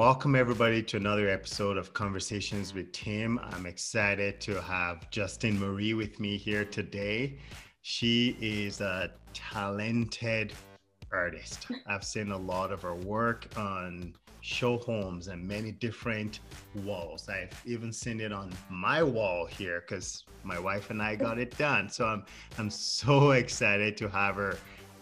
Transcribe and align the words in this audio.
welcome 0.00 0.34
everybody 0.34 0.82
to 0.82 0.96
another 0.96 1.28
episode 1.28 1.76
of 1.76 1.92
Conversations 1.92 2.72
with 2.72 2.90
Tim. 2.90 3.38
I'm 3.52 3.66
excited 3.66 4.40
to 4.40 4.58
have 4.62 5.10
Justine 5.10 5.60
Marie 5.60 5.92
with 5.92 6.18
me 6.18 6.38
here 6.38 6.64
today. 6.64 7.36
She 7.82 8.34
is 8.40 8.80
a 8.80 9.10
talented 9.34 10.54
artist. 11.12 11.66
I've 11.86 12.02
seen 12.02 12.30
a 12.30 12.38
lot 12.38 12.72
of 12.72 12.80
her 12.80 12.94
work 12.94 13.46
on 13.58 14.14
show 14.40 14.78
homes 14.78 15.28
and 15.28 15.46
many 15.46 15.70
different 15.70 16.40
walls. 16.76 17.28
I've 17.28 17.52
even 17.66 17.92
seen 17.92 18.22
it 18.22 18.32
on 18.32 18.54
my 18.70 19.02
wall 19.02 19.44
here 19.44 19.84
because 19.86 20.24
my 20.44 20.58
wife 20.58 20.88
and 20.88 21.02
I 21.02 21.14
got 21.14 21.38
it 21.38 21.58
done. 21.58 21.90
So 21.90 22.06
I'm 22.06 22.24
I'm 22.56 22.70
so 22.70 23.30
excited 23.42 23.98
to 23.98 24.08
have 24.08 24.36
her 24.36 24.56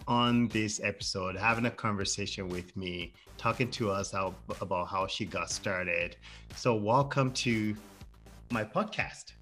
on 0.09 0.47
this 0.47 0.81
episode, 0.83 1.37
having 1.37 1.67
a 1.67 1.71
conversation 1.71 2.49
with 2.49 2.75
me, 2.75 3.13
talking 3.37 3.69
to 3.69 3.91
us 3.91 4.11
how, 4.11 4.33
about 4.59 4.87
how 4.87 5.05
she 5.05 5.23
got 5.23 5.51
started. 5.51 6.17
So 6.55 6.75
welcome 6.75 7.31
to 7.33 7.77
my 8.49 8.63
podcast. 8.63 9.33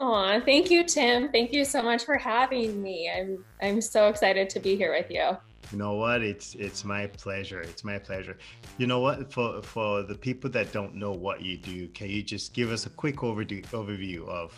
Oh, 0.00 0.40
thank 0.44 0.72
you, 0.72 0.82
Tim. 0.82 1.30
Thank 1.30 1.52
you 1.52 1.64
so 1.64 1.80
much 1.80 2.04
for 2.04 2.18
having 2.18 2.82
me. 2.82 3.08
I'm 3.08 3.44
I'm 3.62 3.80
so 3.80 4.08
excited 4.08 4.50
to 4.50 4.58
be 4.58 4.74
here 4.74 4.92
with 4.92 5.08
you. 5.08 5.36
You 5.70 5.78
know 5.78 5.94
what? 5.94 6.22
It's 6.22 6.56
it's 6.56 6.84
my 6.84 7.06
pleasure. 7.06 7.60
It's 7.60 7.84
my 7.84 8.00
pleasure. 8.00 8.36
You 8.78 8.88
know 8.88 8.98
what? 8.98 9.32
For 9.32 9.62
for 9.62 10.02
the 10.02 10.16
people 10.16 10.50
that 10.50 10.72
don't 10.72 10.96
know 10.96 11.12
what 11.12 11.40
you 11.42 11.56
do, 11.56 11.86
can 11.88 12.10
you 12.10 12.24
just 12.24 12.52
give 12.52 12.72
us 12.72 12.86
a 12.86 12.90
quick 12.90 13.18
overview 13.18 13.64
overview 13.66 14.26
of 14.26 14.52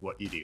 what 0.00 0.18
you 0.18 0.28
do? 0.28 0.42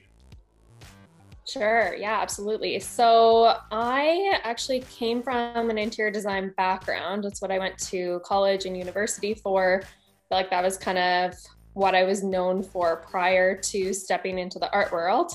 Sure. 1.50 1.96
Yeah, 1.96 2.20
absolutely. 2.20 2.78
So 2.78 3.56
I 3.72 4.38
actually 4.44 4.80
came 4.82 5.20
from 5.20 5.68
an 5.68 5.78
interior 5.78 6.12
design 6.12 6.54
background. 6.56 7.24
That's 7.24 7.42
what 7.42 7.50
I 7.50 7.58
went 7.58 7.76
to 7.88 8.20
college 8.24 8.66
and 8.66 8.76
university 8.76 9.34
for. 9.34 9.82
Like 10.30 10.48
that 10.50 10.62
was 10.62 10.76
kind 10.76 10.98
of 10.98 11.34
what 11.72 11.96
I 11.96 12.04
was 12.04 12.22
known 12.22 12.62
for 12.62 12.98
prior 13.10 13.56
to 13.56 13.92
stepping 13.92 14.38
into 14.38 14.60
the 14.60 14.72
art 14.72 14.92
world. 14.92 15.32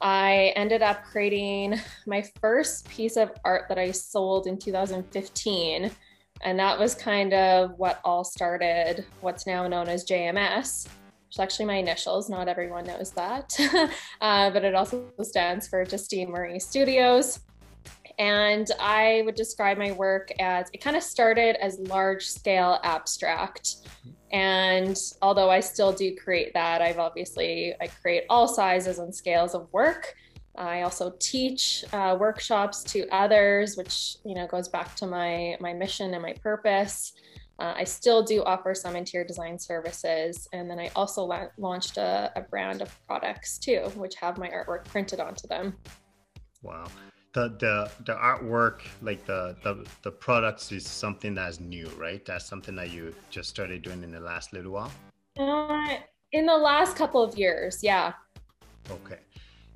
I 0.00 0.52
ended 0.56 0.82
up 0.82 1.04
creating 1.04 1.78
my 2.04 2.24
first 2.40 2.88
piece 2.88 3.16
of 3.16 3.30
art 3.44 3.66
that 3.68 3.78
I 3.78 3.92
sold 3.92 4.48
in 4.48 4.58
2015. 4.58 5.88
And 6.42 6.58
that 6.58 6.76
was 6.76 6.96
kind 6.96 7.32
of 7.32 7.78
what 7.78 8.00
all 8.04 8.24
started 8.24 9.06
what's 9.20 9.46
now 9.46 9.68
known 9.68 9.88
as 9.88 10.04
JMS, 10.04 10.88
is 11.34 11.40
actually 11.40 11.66
my 11.66 11.76
initials. 11.76 12.28
Not 12.30 12.48
everyone 12.48 12.84
knows 12.84 13.10
that. 13.12 13.56
uh, 14.20 14.50
but 14.50 14.64
it 14.64 14.74
also 14.74 15.04
stands 15.22 15.68
for 15.68 15.84
Justine 15.84 16.30
Marie 16.30 16.58
Studios. 16.58 17.40
And 18.18 18.70
I 18.78 19.22
would 19.24 19.34
describe 19.34 19.76
my 19.76 19.92
work 19.92 20.30
as 20.38 20.68
it 20.72 20.80
kind 20.80 20.96
of 20.96 21.02
started 21.02 21.56
as 21.56 21.78
large 21.80 22.26
scale 22.26 22.78
abstract. 22.84 23.76
And 24.30 24.96
although 25.20 25.50
I 25.50 25.60
still 25.60 25.92
do 25.92 26.14
create 26.14 26.54
that, 26.54 26.80
I've 26.80 26.98
obviously, 26.98 27.74
I 27.80 27.88
create 27.88 28.24
all 28.30 28.46
sizes 28.46 28.98
and 28.98 29.14
scales 29.14 29.54
of 29.54 29.72
work. 29.72 30.14
I 30.56 30.82
also 30.82 31.14
teach 31.18 31.84
uh, 31.92 32.16
workshops 32.18 32.84
to 32.84 33.08
others, 33.08 33.76
which 33.76 34.18
you 34.24 34.36
know 34.36 34.46
goes 34.46 34.68
back 34.68 34.94
to 34.96 35.06
my 35.06 35.56
my 35.58 35.72
mission 35.72 36.14
and 36.14 36.22
my 36.22 36.32
purpose. 36.34 37.12
Uh, 37.58 37.74
I 37.76 37.84
still 37.84 38.22
do 38.22 38.42
offer 38.42 38.74
some 38.74 38.96
interior 38.96 39.26
design 39.26 39.58
services, 39.58 40.48
and 40.52 40.68
then 40.68 40.78
I 40.78 40.90
also 40.96 41.24
la- 41.24 41.48
launched 41.56 41.98
a, 41.98 42.32
a 42.34 42.40
brand 42.40 42.82
of 42.82 43.06
products 43.06 43.58
too, 43.58 43.90
which 43.94 44.16
have 44.16 44.38
my 44.38 44.48
artwork 44.48 44.84
printed 44.86 45.20
onto 45.20 45.46
them. 45.46 45.76
Wow, 46.62 46.86
the 47.32 47.50
the 47.60 47.90
the 48.06 48.14
artwork 48.14 48.80
like 49.02 49.24
the 49.26 49.56
the 49.62 49.86
the 50.02 50.10
products 50.10 50.72
is 50.72 50.86
something 50.86 51.34
that's 51.34 51.60
new 51.60 51.86
right? 51.96 52.24
That's 52.24 52.46
something 52.46 52.74
that 52.76 52.90
you 52.90 53.14
just 53.30 53.50
started 53.50 53.82
doing 53.82 54.02
in 54.02 54.10
the 54.10 54.20
last 54.20 54.52
little 54.52 54.72
while? 54.72 54.92
Uh, 55.38 55.98
in 56.32 56.46
the 56.46 56.56
last 56.56 56.96
couple 56.96 57.22
of 57.22 57.36
years 57.38 57.80
yeah. 57.82 58.14
Okay 58.90 59.18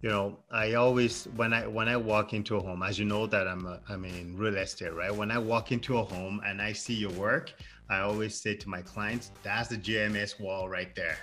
you 0.03 0.09
know 0.09 0.39
i 0.51 0.75
always 0.75 1.25
when 1.37 1.53
i 1.53 1.67
when 1.67 1.89
i 1.89 1.97
walk 1.97 2.33
into 2.33 2.57
a 2.57 2.61
home 2.61 2.83
as 2.83 2.99
you 2.99 3.05
know 3.05 3.27
that 3.27 3.49
i'm 3.49 3.67
a, 3.67 3.81
i'm 3.89 4.05
in 4.05 4.37
real 4.37 4.57
estate 4.57 4.95
right? 4.95 5.15
When 5.15 5.31
i 5.31 5.39
walk 5.39 5.73
into 5.73 5.99
a 5.99 6.05
home 6.05 6.41
and 6.47 6.63
i 6.63 6.73
see 6.73 6.95
your 6.95 7.11
work 7.13 7.53
i 7.91 7.99
always 7.99 8.41
say 8.41 8.55
to 8.55 8.69
my 8.69 8.83
clients 8.83 9.33
that's 9.43 9.69
the 9.69 9.77
jms 9.77 10.41
wall 10.41 10.69
right 10.69 10.95
there. 10.95 11.19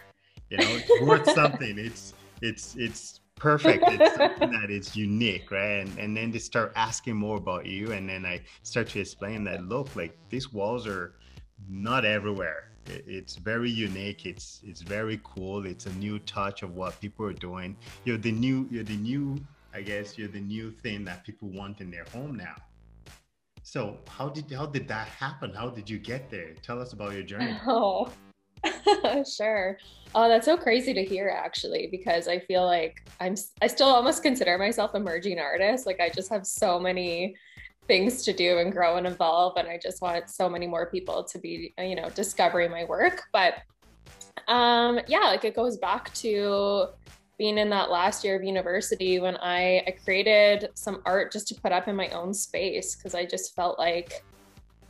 You 0.49 0.57
know 0.57 0.67
it's 0.69 1.01
worth 1.01 1.29
something. 1.31 1.77
It's 1.79 2.13
it's 2.41 2.75
it's 2.75 3.21
perfect. 3.35 3.83
It's 3.87 4.15
something 4.15 4.51
that 4.51 4.69
is 4.69 4.95
unique 4.95 5.51
right? 5.51 5.79
And, 5.79 5.97
and 5.97 6.15
then 6.15 6.31
they 6.31 6.39
start 6.39 6.73
asking 6.75 7.15
more 7.15 7.37
about 7.37 7.65
you. 7.65 7.93
And 7.93 8.09
then 8.09 8.25
i 8.25 8.41
start 8.63 8.89
to 8.89 8.99
explain 8.99 9.43
that 9.45 9.63
look 9.63 9.95
like 9.95 10.17
these 10.29 10.51
walls 10.51 10.85
are 10.85 11.15
not 11.69 12.03
everywhere 12.03 12.74
it's 12.88 13.35
very 13.35 13.69
unique. 13.69 14.25
It's 14.25 14.62
it's 14.63 14.81
very 14.81 15.19
cool. 15.23 15.66
It's 15.66 15.85
a 15.85 15.94
new 15.94 16.19
touch 16.19 16.63
of 16.63 16.75
what 16.75 17.00
people 17.01 17.25
are 17.25 17.34
doing. 17.34 17.75
You're 18.03 18.18
the 18.18 18.31
new 18.31 18.68
you're 18.72 18.84
the 18.84 18.97
new 18.97 19.40
i 19.73 19.81
guess 19.81 20.18
you're 20.18 20.29
the 20.29 20.40
new 20.40 20.72
thing 20.72 21.03
that 21.03 21.25
people 21.25 21.50
want 21.50 21.81
in 21.81 21.91
their 21.91 22.06
home 22.13 22.35
now. 22.35 22.56
So 23.63 23.97
how 24.07 24.29
did 24.29 24.51
how 24.51 24.68
did 24.68 24.88
that 24.88 25.07
happen? 25.07 25.53
How 25.53 25.69
did 25.69 25.90
you 25.90 25.97
get 25.97 26.29
there? 26.29 26.53
Tell 26.62 26.81
us 26.81 26.94
about 26.94 27.13
your 27.13 27.23
journey. 27.23 27.57
Oh 27.68 28.09
sure. 29.38 29.78
Oh, 30.13 30.29
that's 30.29 30.46
so 30.46 30.57
crazy 30.57 30.94
to 30.94 31.03
hear 31.03 31.29
actually, 31.29 31.88
because 31.91 32.28
I 32.28 32.40
feel 32.40 32.66
like 32.66 32.96
I'm, 33.19 33.35
I 33.62 33.67
still 33.67 33.88
almost 33.88 34.23
consider 34.23 34.57
myself 34.57 34.96
emerging 34.96 35.40
artist. 35.40 35.85
Like 35.85 36.00
I 36.00 36.09
just 36.09 36.29
have 36.29 36.46
so 36.46 36.79
many 36.79 37.35
things 37.88 38.23
to 38.23 38.34
do 38.34 38.57
and 38.57 38.72
grow 38.72 38.97
and 38.97 39.07
evolve. 39.07 39.57
And 39.57 39.68
I 39.68 39.79
just 39.81 40.01
want 40.01 40.29
so 40.29 40.50
many 40.50 40.68
more 40.68 40.88
people 40.88 41.23
to 41.23 41.40
be, 41.40 41.73
you 41.78 41.96
know, 41.96 42.09
discovering 42.09 42.72
my 42.72 42.85
work. 42.85 43.23
But 43.31 43.56
um, 44.47 45.00
yeah, 45.07 45.19
like 45.19 45.46
it 45.46 45.56
goes 45.56 45.78
back 45.78 46.13
to 46.16 46.88
being 47.38 47.57
in 47.57 47.69
that 47.69 47.90
last 47.91 48.23
year 48.23 48.35
of 48.35 48.44
university 48.44 49.19
when 49.19 49.35
I, 49.38 49.84
I 49.88 49.91
created 50.03 50.69
some 50.73 51.01
art 51.06 51.31
just 51.31 51.47
to 51.50 51.56
put 51.56 51.72
up 51.72 51.88
in 51.88 51.96
my 51.96 52.07
own 52.09 52.34
space 52.34 52.96
because 52.96 53.13
I 53.13 53.25
just 53.25 53.56
felt 53.56 53.78
like 53.78 54.23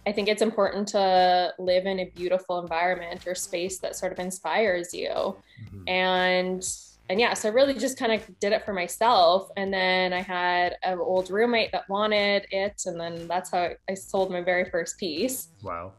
I 0.08 0.12
think 0.12 0.28
it's 0.28 0.44
important 0.44 0.88
to 0.90 1.54
live 1.58 1.88
in 1.88 2.00
a 2.00 2.06
beautiful 2.12 2.60
environment 2.60 3.26
or 3.26 3.34
space 3.34 3.80
that 3.80 3.96
sort 3.96 4.12
of 4.12 4.20
inspires 4.20 4.94
you. 4.94 5.10
Mm-hmm. 5.10 5.90
And 5.90 6.70
and 7.10 7.20
yeah, 7.20 7.34
so 7.36 7.50
I 7.50 7.52
really 7.52 7.76
just 7.76 8.00
kind 8.00 8.12
of 8.12 8.40
did 8.40 8.52
it 8.52 8.66
for 8.66 8.74
myself. 8.74 9.50
And 9.58 9.72
then 9.72 10.12
I 10.12 10.22
had 10.22 10.76
an 10.82 10.98
old 10.98 11.30
roommate 11.30 11.72
that 11.72 11.88
wanted 11.88 12.48
it. 12.50 12.82
And 12.86 13.00
then 13.00 13.28
that's 13.28 13.52
how 13.52 13.72
I 13.90 13.94
sold 13.94 14.32
my 14.32 14.42
very 14.42 14.70
first 14.70 14.98
piece. 14.98 15.50
Wow. 15.62 15.94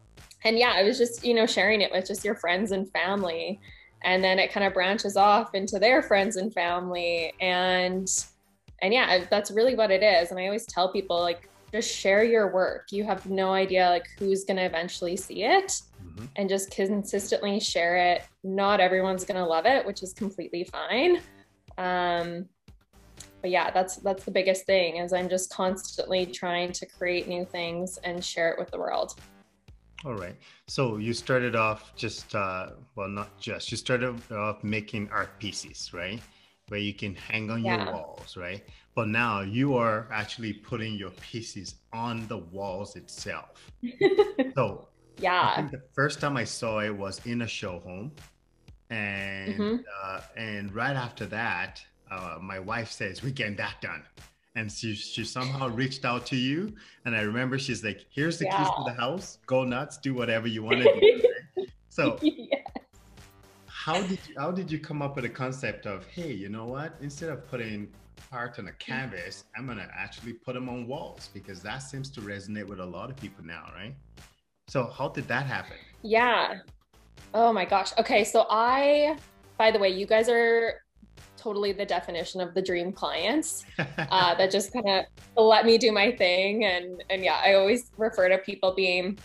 And 0.44 0.58
yeah, 0.58 0.72
I 0.74 0.82
was 0.82 0.98
just, 0.98 1.24
you 1.24 1.34
know, 1.34 1.46
sharing 1.46 1.80
it 1.80 1.92
with 1.92 2.06
just 2.06 2.24
your 2.24 2.34
friends 2.34 2.72
and 2.72 2.90
family. 2.90 3.60
And 4.02 4.22
then 4.22 4.38
it 4.38 4.52
kind 4.52 4.66
of 4.66 4.74
branches 4.74 5.16
off 5.16 5.54
into 5.54 5.78
their 5.78 6.02
friends 6.02 6.36
and 6.36 6.52
family. 6.52 7.32
And 7.40 8.08
and 8.82 8.92
yeah, 8.92 9.24
that's 9.30 9.50
really 9.50 9.74
what 9.74 9.90
it 9.90 10.02
is. 10.02 10.30
And 10.30 10.40
I 10.40 10.46
always 10.46 10.66
tell 10.66 10.92
people 10.92 11.20
like 11.20 11.48
just 11.72 11.94
share 11.94 12.24
your 12.24 12.52
work. 12.52 12.92
You 12.92 13.04
have 13.04 13.26
no 13.26 13.52
idea 13.52 13.88
like 13.88 14.06
who's 14.18 14.44
going 14.44 14.56
to 14.56 14.64
eventually 14.64 15.16
see 15.16 15.44
it 15.44 15.80
mm-hmm. 16.04 16.24
and 16.36 16.48
just 16.48 16.70
consistently 16.70 17.60
share 17.60 17.96
it. 17.96 18.22
Not 18.44 18.80
everyone's 18.80 19.24
going 19.24 19.38
to 19.38 19.44
love 19.44 19.66
it, 19.66 19.84
which 19.84 20.02
is 20.02 20.12
completely 20.12 20.64
fine. 20.64 21.20
Um, 21.78 22.48
but 23.42 23.50
yeah, 23.50 23.70
that's 23.70 23.96
that's 23.96 24.24
the 24.24 24.30
biggest 24.30 24.66
thing 24.66 24.96
is 24.96 25.12
I'm 25.12 25.28
just 25.28 25.52
constantly 25.52 26.26
trying 26.26 26.72
to 26.72 26.86
create 26.86 27.28
new 27.28 27.44
things 27.44 27.98
and 28.02 28.24
share 28.24 28.50
it 28.50 28.58
with 28.58 28.70
the 28.70 28.78
world. 28.78 29.20
All 30.04 30.14
right. 30.14 30.36
So 30.66 30.96
you 30.96 31.12
started 31.12 31.56
off 31.56 31.94
just 31.96 32.34
uh, 32.34 32.70
well, 32.94 33.08
not 33.08 33.38
just 33.38 33.70
you 33.70 33.76
started 33.76 34.20
off 34.32 34.62
making 34.64 35.10
art 35.10 35.38
pieces, 35.38 35.92
right? 35.92 36.20
Where 36.68 36.80
you 36.80 36.94
can 36.94 37.14
hang 37.14 37.50
on 37.50 37.64
yeah. 37.64 37.84
your 37.84 37.94
walls, 37.94 38.36
right? 38.36 38.62
But 38.96 39.08
now 39.08 39.42
you 39.42 39.76
are 39.76 40.08
actually 40.10 40.54
putting 40.54 40.94
your 40.94 41.10
pieces 41.10 41.76
on 41.92 42.26
the 42.28 42.38
walls 42.38 42.96
itself. 42.96 43.70
so 44.54 44.88
yeah, 45.18 45.68
the 45.70 45.82
first 45.92 46.18
time 46.18 46.36
I 46.36 46.44
saw 46.44 46.80
it 46.80 46.90
was 46.90 47.20
in 47.26 47.42
a 47.42 47.46
show 47.46 47.78
home, 47.80 48.10
and 48.90 49.54
mm-hmm. 49.54 49.76
uh, 50.02 50.20
and 50.36 50.74
right 50.74 50.96
after 50.96 51.26
that, 51.26 51.80
uh, 52.10 52.38
my 52.40 52.58
wife 52.58 52.90
says 52.90 53.22
we 53.22 53.30
get 53.30 53.56
that 53.58 53.80
done. 53.80 54.02
And 54.54 54.72
she, 54.72 54.94
she 54.94 55.22
somehow 55.22 55.68
reached 55.68 56.06
out 56.06 56.24
to 56.28 56.36
you. 56.36 56.72
And 57.04 57.14
I 57.14 57.20
remember 57.20 57.58
she's 57.58 57.84
like, 57.84 58.06
here's 58.08 58.38
the 58.38 58.46
yeah. 58.46 58.56
keys 58.56 58.68
to 58.68 58.84
the 58.86 58.94
house. 58.94 59.36
Go 59.44 59.64
nuts. 59.64 59.98
Do 59.98 60.14
whatever 60.14 60.48
you 60.48 60.62
want 60.62 60.82
to 60.82 60.98
do. 60.98 61.66
so 61.90 62.18
how 63.66 64.00
did 64.00 64.18
you, 64.26 64.34
how 64.38 64.50
did 64.50 64.72
you 64.72 64.78
come 64.78 65.02
up 65.02 65.14
with 65.14 65.26
a 65.26 65.28
concept 65.28 65.84
of, 65.84 66.06
hey, 66.06 66.32
you 66.32 66.48
know 66.48 66.64
what? 66.64 66.94
Instead 67.02 67.28
of 67.28 67.46
putting 67.50 67.92
art 68.36 68.58
on 68.58 68.68
a 68.68 68.72
canvas, 68.72 69.44
I'm 69.56 69.66
gonna 69.66 69.88
actually 69.96 70.34
put 70.34 70.54
them 70.54 70.68
on 70.68 70.86
walls 70.86 71.30
because 71.32 71.62
that 71.62 71.78
seems 71.78 72.10
to 72.10 72.20
resonate 72.20 72.66
with 72.66 72.80
a 72.80 72.84
lot 72.84 73.10
of 73.10 73.16
people 73.16 73.44
now, 73.44 73.64
right? 73.74 73.94
So 74.68 74.84
how 74.96 75.08
did 75.08 75.26
that 75.28 75.46
happen? 75.46 75.76
Yeah. 76.02 76.58
Oh 77.34 77.52
my 77.52 77.64
gosh. 77.64 77.92
Okay, 77.98 78.22
so 78.24 78.46
I, 78.50 79.16
by 79.58 79.70
the 79.70 79.78
way, 79.78 79.88
you 79.88 80.06
guys 80.06 80.28
are 80.28 80.74
totally 81.36 81.72
the 81.72 81.86
definition 81.86 82.40
of 82.40 82.54
the 82.54 82.62
dream 82.62 82.92
clients 82.92 83.64
uh, 83.78 84.34
that 84.34 84.50
just 84.50 84.72
kind 84.72 85.04
of 85.36 85.44
let 85.44 85.64
me 85.64 85.78
do 85.78 85.92
my 85.92 86.10
thing 86.12 86.64
and 86.64 87.02
and 87.10 87.22
yeah 87.22 87.40
i 87.44 87.54
always 87.54 87.90
refer 87.98 88.28
to 88.28 88.38
people 88.38 88.74
being 88.74 89.18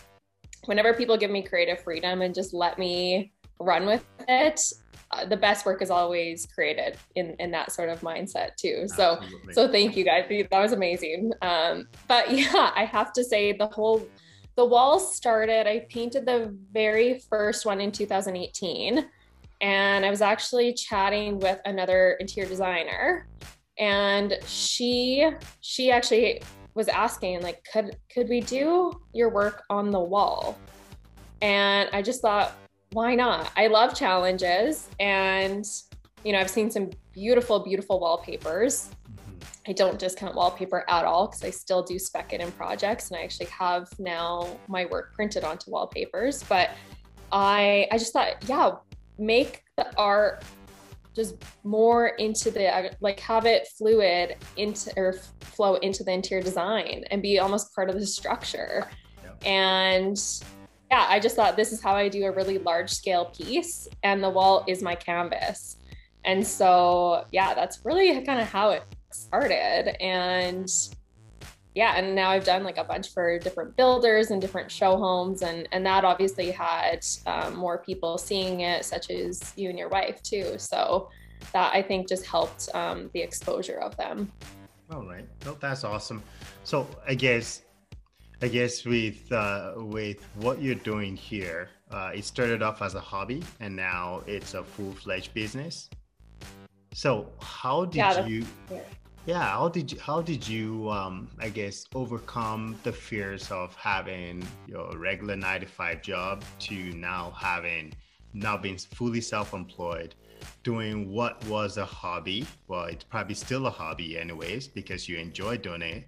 whenever 0.66 0.94
people 0.94 1.16
give 1.16 1.30
me 1.30 1.42
creative 1.42 1.82
freedom 1.82 2.22
and 2.22 2.34
just 2.34 2.54
let 2.54 2.78
me 2.78 3.32
run 3.58 3.86
with 3.86 4.04
it, 4.28 4.60
the 5.28 5.36
best 5.36 5.66
work 5.66 5.82
is 5.82 5.90
always 5.90 6.46
created 6.46 6.96
in 7.14 7.36
in 7.38 7.50
that 7.50 7.72
sort 7.72 7.88
of 7.88 8.00
mindset 8.00 8.56
too. 8.56 8.86
So 8.88 9.18
Absolutely. 9.20 9.54
so 9.54 9.68
thank 9.70 9.96
you 9.96 10.04
guys. 10.04 10.24
That 10.28 10.60
was 10.60 10.72
amazing. 10.72 11.32
Um, 11.42 11.88
but 12.08 12.30
yeah, 12.36 12.72
I 12.74 12.84
have 12.84 13.12
to 13.14 13.24
say 13.24 13.52
the 13.52 13.66
whole 13.66 14.06
the 14.56 14.64
walls 14.64 15.14
started. 15.14 15.66
I 15.66 15.86
painted 15.88 16.26
the 16.26 16.54
very 16.72 17.20
first 17.30 17.64
one 17.64 17.80
in 17.80 17.90
2018, 17.90 19.06
and 19.60 20.04
I 20.04 20.10
was 20.10 20.20
actually 20.20 20.74
chatting 20.74 21.38
with 21.38 21.60
another 21.64 22.16
interior 22.20 22.48
designer, 22.48 23.26
and 23.78 24.38
she 24.46 25.30
she 25.60 25.90
actually 25.90 26.42
was 26.74 26.88
asking 26.88 27.42
like 27.42 27.62
could 27.70 27.96
could 28.12 28.28
we 28.28 28.40
do 28.40 28.92
your 29.12 29.28
work 29.28 29.62
on 29.68 29.90
the 29.90 30.00
wall 30.00 30.58
and 31.42 31.88
i 31.92 32.00
just 32.00 32.22
thought 32.22 32.54
why 32.92 33.14
not 33.14 33.50
i 33.56 33.66
love 33.66 33.94
challenges 33.94 34.88
and 35.00 35.64
you 36.24 36.32
know 36.32 36.38
i've 36.38 36.50
seen 36.50 36.70
some 36.70 36.90
beautiful 37.12 37.60
beautiful 37.60 37.98
wallpapers 37.98 38.90
mm-hmm. 39.10 39.38
i 39.66 39.72
don't 39.72 39.98
discount 39.98 40.34
wallpaper 40.34 40.84
at 40.88 41.04
all 41.04 41.26
because 41.26 41.42
i 41.42 41.50
still 41.50 41.82
do 41.82 41.98
spec 41.98 42.32
it 42.32 42.40
in 42.40 42.50
projects 42.52 43.10
and 43.10 43.18
i 43.18 43.22
actually 43.22 43.46
have 43.46 43.88
now 43.98 44.46
my 44.68 44.84
work 44.86 45.14
printed 45.14 45.44
onto 45.44 45.70
wallpapers 45.70 46.42
but 46.44 46.70
i 47.32 47.86
i 47.90 47.98
just 47.98 48.12
thought 48.12 48.36
yeah 48.46 48.72
make 49.18 49.62
the 49.76 49.96
art 49.96 50.44
just 51.14 51.36
more 51.64 52.08
into 52.08 52.50
the 52.50 52.90
like 53.00 53.20
have 53.20 53.44
it 53.44 53.68
fluid 53.76 54.36
into 54.56 54.90
or 54.96 55.14
flow 55.40 55.74
into 55.76 56.02
the 56.02 56.10
interior 56.10 56.42
design 56.42 57.04
and 57.10 57.20
be 57.20 57.38
almost 57.38 57.74
part 57.74 57.90
of 57.90 57.98
the 57.98 58.06
structure 58.06 58.88
yeah. 59.22 59.48
and 59.48 60.42
yeah 60.92 61.06
i 61.08 61.18
just 61.18 61.34
thought 61.34 61.56
this 61.56 61.72
is 61.72 61.80
how 61.80 61.94
i 61.94 62.06
do 62.06 62.26
a 62.26 62.30
really 62.30 62.58
large 62.58 62.90
scale 62.90 63.24
piece 63.24 63.88
and 64.02 64.22
the 64.22 64.28
wall 64.28 64.64
is 64.68 64.82
my 64.82 64.94
canvas. 64.94 65.76
And 66.24 66.46
so 66.46 67.24
yeah 67.32 67.54
that's 67.54 67.80
really 67.84 68.08
kind 68.24 68.40
of 68.40 68.46
how 68.46 68.70
it 68.70 68.84
started. 69.10 69.96
And 70.00 70.70
yeah 71.74 71.94
and 71.96 72.14
now 72.14 72.28
i've 72.28 72.44
done 72.44 72.62
like 72.62 72.76
a 72.76 72.84
bunch 72.84 73.14
for 73.14 73.38
different 73.38 73.74
builders 73.76 74.30
and 74.30 74.38
different 74.42 74.70
show 74.70 74.94
homes 74.98 75.40
and 75.40 75.66
and 75.72 75.86
that 75.86 76.04
obviously 76.04 76.50
had 76.50 77.00
um, 77.26 77.56
more 77.56 77.78
people 77.78 78.18
seeing 78.18 78.60
it 78.60 78.84
such 78.84 79.10
as 79.10 79.54
you 79.56 79.70
and 79.70 79.78
your 79.78 79.88
wife 79.88 80.22
too. 80.22 80.58
So 80.58 81.08
that 81.54 81.74
i 81.74 81.80
think 81.88 82.06
just 82.06 82.26
helped 82.26 82.68
um, 82.74 83.10
the 83.14 83.22
exposure 83.28 83.78
of 83.78 83.96
them. 83.96 84.30
All 84.92 85.06
right. 85.06 85.26
Well 85.44 85.56
that's 85.58 85.84
awesome. 85.84 86.22
So 86.64 86.86
i 87.06 87.14
guess 87.14 87.62
i 88.42 88.48
guess 88.48 88.84
with 88.84 89.30
uh, 89.32 89.72
with 89.76 90.22
what 90.36 90.60
you're 90.60 90.74
doing 90.74 91.16
here 91.16 91.70
uh, 91.92 92.10
it 92.14 92.24
started 92.24 92.62
off 92.62 92.80
as 92.80 92.94
a 92.94 93.00
hobby 93.00 93.42
and 93.60 93.76
now 93.76 94.22
it's 94.26 94.54
a 94.54 94.64
full-fledged 94.64 95.34
business. 95.34 95.90
So 96.94 97.28
how 97.40 97.84
did 97.84 97.96
yeah, 97.96 98.26
you 98.26 98.46
yeah 99.24 99.42
how 99.42 99.68
did 99.68 99.92
you 99.92 99.98
how 100.00 100.20
did 100.20 100.46
you 100.48 100.90
um 100.90 101.28
i 101.38 101.48
guess 101.48 101.86
overcome 101.94 102.76
the 102.82 102.92
fears 102.92 103.52
of 103.52 103.72
having 103.76 104.44
your 104.66 104.98
regular 104.98 105.36
nine 105.36 105.60
to 105.60 105.66
five 105.66 106.02
job 106.02 106.42
to 106.58 106.74
now 106.94 107.32
having 107.38 107.94
now 108.34 108.56
being 108.56 108.76
fully 108.76 109.20
self-employed 109.20 110.16
doing 110.62 111.10
what 111.10 111.44
was 111.46 111.76
a 111.76 111.84
hobby. 111.84 112.46
Well 112.68 112.84
it's 112.84 113.04
probably 113.04 113.34
still 113.34 113.66
a 113.66 113.70
hobby 113.70 114.18
anyways 114.18 114.68
because 114.68 115.08
you 115.08 115.18
enjoy 115.18 115.58
doing 115.58 115.82
it. 115.82 116.04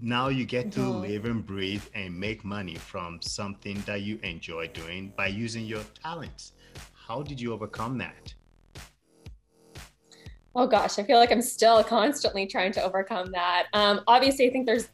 Now 0.00 0.28
you 0.28 0.44
get 0.44 0.72
to 0.72 0.80
mm-hmm. 0.80 1.00
live 1.00 1.24
and 1.24 1.44
breathe 1.44 1.84
and 1.94 2.18
make 2.18 2.44
money 2.44 2.76
from 2.76 3.20
something 3.22 3.82
that 3.86 4.02
you 4.02 4.18
enjoy 4.22 4.68
doing 4.68 5.12
by 5.16 5.28
using 5.28 5.64
your 5.64 5.82
talents. 6.02 6.52
How 6.92 7.22
did 7.22 7.40
you 7.40 7.52
overcome 7.52 7.98
that? 7.98 8.34
Oh 10.54 10.66
gosh, 10.66 10.98
I 10.98 11.02
feel 11.02 11.18
like 11.18 11.30
I'm 11.30 11.42
still 11.42 11.84
constantly 11.84 12.46
trying 12.46 12.72
to 12.72 12.82
overcome 12.82 13.30
that. 13.32 13.66
Um, 13.74 14.00
obviously, 14.06 14.46
I 14.48 14.50
think 14.50 14.64
there's 14.64 14.88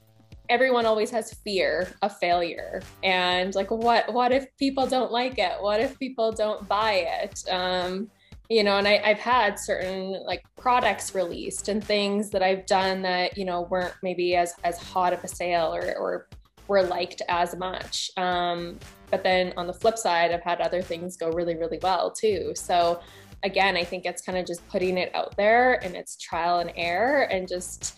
everyone 0.48 0.86
always 0.86 1.08
has 1.10 1.32
fear 1.32 1.88
of 2.02 2.16
failure. 2.18 2.82
And 3.02 3.54
like 3.54 3.70
what 3.70 4.12
what 4.12 4.32
if 4.32 4.46
people 4.58 4.86
don't 4.86 5.12
like 5.12 5.38
it? 5.38 5.52
What 5.60 5.80
if 5.80 5.98
people 5.98 6.32
don't 6.32 6.66
buy 6.68 7.06
it? 7.22 7.44
Um, 7.50 8.10
you 8.48 8.62
know 8.64 8.76
and 8.78 8.86
I, 8.86 9.00
i've 9.04 9.18
had 9.18 9.58
certain 9.58 10.22
like 10.26 10.42
products 10.56 11.14
released 11.14 11.68
and 11.68 11.82
things 11.82 12.30
that 12.30 12.42
i've 12.42 12.66
done 12.66 13.02
that 13.02 13.36
you 13.36 13.44
know 13.44 13.62
weren't 13.62 13.94
maybe 14.02 14.36
as 14.36 14.54
as 14.64 14.78
hot 14.78 15.12
of 15.12 15.22
a 15.24 15.28
sale 15.28 15.74
or 15.74 15.94
or 15.96 16.28
were 16.68 16.82
liked 16.82 17.22
as 17.28 17.56
much 17.56 18.10
um, 18.16 18.78
but 19.10 19.22
then 19.24 19.52
on 19.56 19.66
the 19.66 19.72
flip 19.72 19.98
side 19.98 20.30
i've 20.30 20.42
had 20.42 20.60
other 20.60 20.80
things 20.80 21.16
go 21.16 21.30
really 21.30 21.56
really 21.56 21.78
well 21.82 22.10
too 22.10 22.52
so 22.54 23.00
again, 23.42 23.76
I 23.76 23.84
think 23.84 24.04
it's 24.04 24.22
kind 24.22 24.38
of 24.38 24.46
just 24.46 24.66
putting 24.68 24.98
it 24.98 25.14
out 25.14 25.36
there 25.36 25.84
and 25.84 25.94
it's 25.94 26.16
trial 26.16 26.60
and 26.60 26.72
error 26.76 27.22
and 27.22 27.48
just 27.48 27.96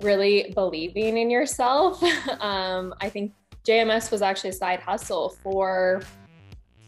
really 0.00 0.52
believing 0.54 1.18
in 1.18 1.30
yourself. 1.30 2.02
um, 2.40 2.94
I 3.00 3.08
think 3.08 3.32
JMS 3.66 4.10
was 4.10 4.22
actually 4.22 4.50
a 4.50 4.54
side 4.54 4.80
hustle 4.80 5.30
for 5.42 6.02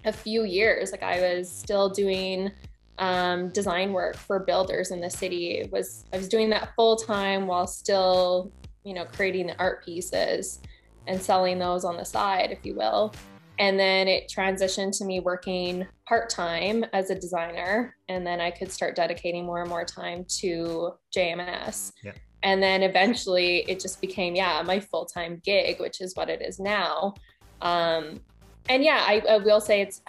a 0.04 0.12
few 0.12 0.44
years. 0.44 0.92
Like 0.92 1.02
I 1.02 1.20
was 1.20 1.50
still 1.50 1.88
doing 1.88 2.50
um, 2.98 3.48
design 3.48 3.92
work 3.92 4.16
for 4.16 4.40
builders 4.40 4.90
in 4.90 5.00
the 5.00 5.10
city. 5.10 5.58
It 5.58 5.72
was 5.72 6.04
I 6.12 6.16
was 6.16 6.28
doing 6.28 6.50
that 6.50 6.74
full 6.76 6.96
time 6.96 7.46
while 7.46 7.66
still, 7.66 8.52
you 8.84 8.94
know, 8.94 9.04
creating 9.04 9.48
the 9.48 9.58
art 9.58 9.84
pieces 9.84 10.60
and 11.06 11.20
selling 11.20 11.58
those 11.58 11.84
on 11.84 11.96
the 11.96 12.04
side, 12.04 12.50
if 12.50 12.64
you 12.64 12.74
will. 12.74 13.12
And 13.58 13.78
then 13.78 14.08
it 14.08 14.32
transitioned 14.34 14.96
to 14.98 15.04
me 15.04 15.20
working 15.20 15.86
part 16.06 16.28
time 16.28 16.84
as 16.92 17.10
a 17.10 17.14
designer. 17.14 17.96
And 18.08 18.26
then 18.26 18.40
I 18.40 18.50
could 18.50 18.70
start 18.70 18.96
dedicating 18.96 19.44
more 19.44 19.60
and 19.60 19.68
more 19.68 19.84
time 19.84 20.24
to 20.40 20.92
JMS. 21.16 21.92
Yeah. 22.02 22.12
And 22.42 22.62
then 22.62 22.82
eventually 22.82 23.64
it 23.68 23.80
just 23.80 24.00
became, 24.00 24.34
yeah, 24.34 24.62
my 24.66 24.80
full 24.80 25.06
time 25.06 25.40
gig, 25.44 25.80
which 25.80 26.00
is 26.00 26.14
what 26.16 26.28
it 26.28 26.42
is 26.42 26.58
now. 26.58 27.14
Um, 27.62 28.20
and 28.68 28.82
yeah, 28.82 29.04
I, 29.06 29.22
I 29.28 29.38
will 29.38 29.60
say 29.60 29.80
it's, 29.80 30.02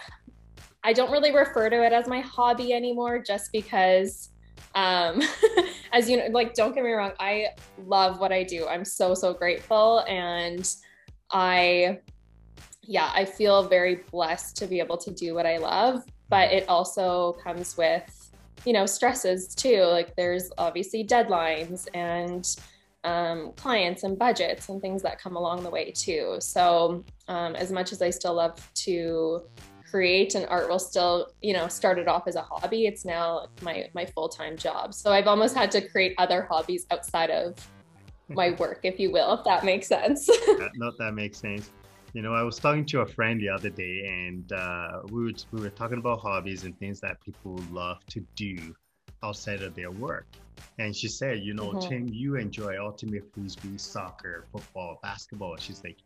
I 0.84 0.92
don't 0.92 1.10
really 1.10 1.32
refer 1.32 1.68
to 1.68 1.84
it 1.84 1.92
as 1.92 2.06
my 2.06 2.20
hobby 2.20 2.72
anymore 2.72 3.18
just 3.18 3.52
because 3.52 4.30
um 4.74 5.22
as 5.92 6.08
you 6.08 6.18
know 6.18 6.26
like 6.32 6.52
don't 6.52 6.74
get 6.74 6.84
me 6.84 6.90
wrong 6.90 7.12
i 7.18 7.46
love 7.86 8.20
what 8.20 8.30
i 8.30 8.42
do. 8.42 8.66
I'm 8.66 8.84
so 8.84 9.14
so 9.14 9.32
grateful. 9.32 10.04
And 10.06 10.68
i 11.30 11.98
yeah, 12.86 13.10
I 13.12 13.24
feel 13.24 13.64
very 13.64 13.96
blessed 14.10 14.56
to 14.58 14.66
be 14.66 14.78
able 14.78 14.96
to 14.98 15.10
do 15.10 15.34
what 15.34 15.44
I 15.44 15.58
love, 15.58 16.04
but 16.28 16.52
it 16.52 16.68
also 16.68 17.32
comes 17.42 17.76
with, 17.76 18.30
you 18.64 18.72
know, 18.72 18.86
stresses 18.86 19.54
too. 19.54 19.82
Like 19.82 20.14
there's 20.16 20.50
obviously 20.56 21.04
deadlines 21.04 21.88
and 21.94 22.46
um, 23.06 23.52
clients 23.52 24.02
and 24.02 24.18
budgets 24.18 24.68
and 24.68 24.82
things 24.82 25.00
that 25.02 25.20
come 25.20 25.36
along 25.36 25.62
the 25.62 25.70
way 25.70 25.92
too. 25.92 26.36
So 26.40 27.04
um, 27.28 27.54
as 27.54 27.70
much 27.70 27.92
as 27.92 28.02
I 28.02 28.10
still 28.10 28.34
love 28.34 28.58
to 28.74 29.42
create 29.88 30.34
and 30.34 30.44
art 30.48 30.68
will 30.68 30.80
still, 30.80 31.28
you 31.40 31.52
know, 31.52 31.68
started 31.68 32.08
off 32.08 32.26
as 32.26 32.34
a 32.34 32.42
hobby, 32.42 32.86
it's 32.86 33.04
now 33.04 33.46
my 33.62 33.88
my 33.94 34.04
full 34.04 34.28
time 34.28 34.56
job. 34.56 34.92
So 34.92 35.12
I've 35.12 35.28
almost 35.28 35.54
had 35.54 35.70
to 35.70 35.88
create 35.88 36.14
other 36.18 36.42
hobbies 36.50 36.84
outside 36.90 37.30
of 37.30 37.54
my 38.28 38.50
work, 38.58 38.80
if 38.82 38.98
you 38.98 39.12
will, 39.12 39.34
if 39.34 39.44
that 39.44 39.64
makes 39.64 39.86
sense. 39.86 40.28
Not 40.74 40.98
that 40.98 41.12
makes 41.14 41.38
sense. 41.38 41.70
You 42.12 42.22
know, 42.22 42.32
I 42.32 42.42
was 42.42 42.58
talking 42.58 42.84
to 42.86 43.00
a 43.02 43.06
friend 43.06 43.40
the 43.40 43.50
other 43.50 43.70
day, 43.70 44.02
and 44.08 44.50
uh, 44.52 45.02
we 45.10 45.24
were 45.26 45.32
we 45.52 45.60
were 45.60 45.70
talking 45.70 45.98
about 45.98 46.18
hobbies 46.18 46.64
and 46.64 46.76
things 46.80 46.98
that 47.00 47.20
people 47.20 47.56
love 47.70 48.04
to 48.06 48.20
do 48.34 48.74
outside 49.22 49.62
of 49.62 49.74
their 49.74 49.90
work. 49.90 50.26
And 50.78 50.94
she 50.94 51.08
said, 51.08 51.40
you 51.40 51.54
know, 51.54 51.70
mm-hmm. 51.70 51.88
Tim, 51.88 52.08
you 52.08 52.36
enjoy 52.36 52.76
ultimate 52.78 53.24
frisbee, 53.32 53.78
soccer, 53.78 54.46
football, 54.52 54.98
basketball. 55.02 55.56
She's 55.58 55.82
like, 55.82 55.98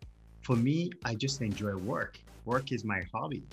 for 0.43 0.57
me, 0.57 0.91
I 1.05 1.15
just 1.15 1.43
enjoy 1.43 1.77
work. 1.77 2.19
Work 2.45 2.73
is 2.73 2.85
my 2.85 3.03
hobby. 3.13 3.45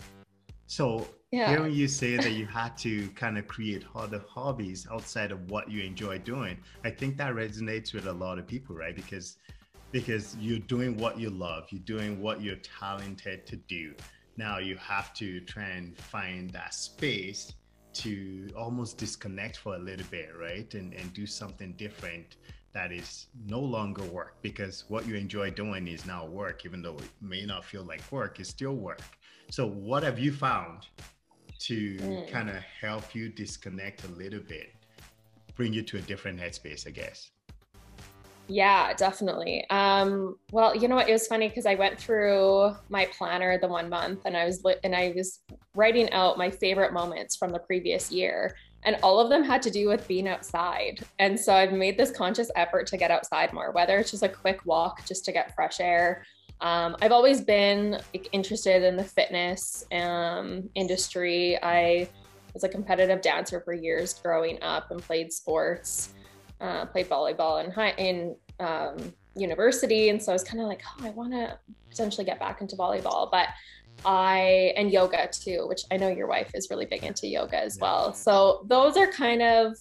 So 0.67 1.07
yeah. 1.31 1.49
hearing 1.49 1.73
you 1.73 1.87
say 1.87 2.17
that 2.17 2.31
you 2.31 2.45
had 2.45 2.77
to 2.79 3.09
kind 3.09 3.37
of 3.37 3.47
create 3.47 3.85
other 3.95 4.23
hobbies 4.27 4.87
outside 4.91 5.31
of 5.31 5.49
what 5.49 5.71
you 5.71 5.81
enjoy 5.81 6.19
doing, 6.19 6.57
I 6.83 6.91
think 6.91 7.17
that 7.17 7.33
resonates 7.33 7.93
with 7.93 8.07
a 8.07 8.13
lot 8.13 8.37
of 8.37 8.47
people, 8.47 8.75
right? 8.75 8.95
Because 8.95 9.37
because 9.91 10.35
you're 10.37 10.59
doing 10.59 10.97
what 10.97 11.17
you 11.17 11.29
love, 11.29 11.67
you're 11.69 11.81
doing 11.81 12.21
what 12.21 12.41
you're 12.41 12.57
talented 12.57 13.45
to 13.47 13.55
do. 13.55 13.93
Now 14.35 14.57
you 14.57 14.75
have 14.75 15.13
to 15.15 15.39
try 15.41 15.69
and 15.69 15.97
find 15.97 16.49
that 16.51 16.73
space 16.73 17.53
to 18.03 18.49
almost 18.55 18.97
disconnect 18.97 19.57
for 19.57 19.75
a 19.75 19.79
little 19.79 20.05
bit, 20.11 20.29
right? 20.39 20.71
And, 20.73 20.93
and 20.93 21.13
do 21.13 21.25
something 21.25 21.73
different 21.73 22.37
that 22.73 22.91
is 22.91 23.27
no 23.47 23.59
longer 23.59 24.03
work 24.03 24.35
because 24.41 24.83
what 24.87 25.07
you 25.07 25.15
enjoy 25.15 25.49
doing 25.49 25.87
is 25.87 26.05
now 26.05 26.25
work, 26.25 26.65
even 26.65 26.81
though 26.81 26.97
it 26.97 27.09
may 27.21 27.45
not 27.45 27.65
feel 27.65 27.83
like 27.83 28.01
work, 28.11 28.39
it's 28.39 28.49
still 28.49 28.75
work. 28.75 29.01
So, 29.49 29.67
what 29.67 30.03
have 30.03 30.19
you 30.19 30.31
found 30.31 30.87
to 31.59 31.97
mm. 31.97 32.29
kind 32.29 32.49
of 32.49 32.57
help 32.57 33.15
you 33.15 33.29
disconnect 33.29 34.03
a 34.03 34.09
little 34.09 34.41
bit, 34.41 34.75
bring 35.55 35.73
you 35.73 35.81
to 35.83 35.97
a 35.97 36.01
different 36.01 36.39
headspace, 36.39 36.85
I 36.87 36.91
guess? 36.91 37.31
Yeah, 38.47 38.93
definitely. 38.93 39.65
Um, 39.69 40.37
well, 40.51 40.75
you 40.75 40.87
know 40.87 40.95
what? 40.95 41.09
It 41.09 41.13
was 41.13 41.27
funny 41.27 41.49
because 41.49 41.65
I 41.65 41.75
went 41.75 41.99
through 41.99 42.71
my 42.89 43.05
planner 43.07 43.57
the 43.59 43.67
one 43.67 43.89
month, 43.89 44.21
and 44.25 44.37
I 44.37 44.45
was 44.45 44.63
li- 44.63 44.77
and 44.83 44.95
I 44.95 45.13
was 45.15 45.41
writing 45.75 46.09
out 46.11 46.37
my 46.37 46.49
favorite 46.49 46.93
moments 46.93 47.35
from 47.35 47.51
the 47.51 47.59
previous 47.59 48.09
year, 48.09 48.55
and 48.83 48.97
all 49.03 49.19
of 49.19 49.29
them 49.29 49.43
had 49.43 49.61
to 49.63 49.69
do 49.69 49.89
with 49.89 50.07
being 50.07 50.29
outside. 50.29 50.99
And 51.19 51.37
so 51.37 51.53
I've 51.53 51.73
made 51.73 51.97
this 51.97 52.09
conscious 52.11 52.49
effort 52.55 52.87
to 52.87 52.97
get 52.97 53.11
outside 53.11 53.51
more, 53.51 53.71
whether 53.71 53.97
it's 53.97 54.11
just 54.11 54.23
a 54.23 54.29
quick 54.29 54.65
walk 54.65 55.05
just 55.05 55.25
to 55.25 55.33
get 55.33 55.53
fresh 55.53 55.81
air. 55.81 56.25
Um, 56.61 56.95
I've 57.01 57.11
always 57.11 57.41
been 57.41 58.01
like, 58.13 58.29
interested 58.31 58.81
in 58.81 58.95
the 58.95 59.03
fitness 59.03 59.85
um, 59.91 60.69
industry. 60.73 61.61
I 61.61 62.09
was 62.53 62.63
a 62.63 62.69
competitive 62.69 63.21
dancer 63.21 63.61
for 63.61 63.73
years 63.73 64.13
growing 64.13 64.61
up 64.63 64.89
and 64.89 65.01
played 65.01 65.31
sports 65.33 66.13
uh, 66.61 66.85
played 66.85 67.09
volleyball 67.09 67.63
in 67.63 67.71
high 67.71 67.91
in 67.97 68.35
um, 68.59 69.13
university, 69.35 70.09
and 70.09 70.21
so 70.21 70.31
I 70.31 70.33
was 70.33 70.43
kind 70.43 70.61
of 70.61 70.67
like, 70.67 70.81
oh, 70.85 71.05
I 71.05 71.09
want 71.11 71.33
to 71.33 71.57
potentially 71.89 72.25
get 72.25 72.39
back 72.39 72.61
into 72.61 72.75
volleyball, 72.75 73.29
but 73.31 73.49
I 74.05 74.73
and 74.77 74.91
yoga 74.91 75.29
too, 75.31 75.65
which 75.67 75.81
I 75.91 75.97
know 75.97 76.09
your 76.09 76.27
wife 76.27 76.51
is 76.53 76.69
really 76.69 76.85
big 76.85 77.03
into 77.03 77.27
yoga 77.27 77.61
as 77.61 77.77
well. 77.79 78.13
So 78.13 78.65
those 78.67 78.97
are 78.97 79.07
kind 79.07 79.41
of 79.41 79.75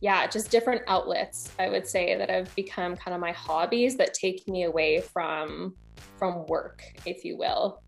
yeah, 0.00 0.26
just 0.26 0.50
different 0.50 0.82
outlets 0.86 1.50
I 1.58 1.70
would 1.70 1.86
say 1.86 2.14
that 2.18 2.28
have 2.28 2.54
become 2.54 2.94
kind 2.94 3.14
of 3.14 3.20
my 3.20 3.32
hobbies 3.32 3.96
that 3.96 4.12
take 4.12 4.46
me 4.46 4.64
away 4.64 5.00
from 5.00 5.74
from 6.18 6.46
work, 6.46 6.82
if 7.06 7.24
you 7.24 7.36
will. 7.36 7.82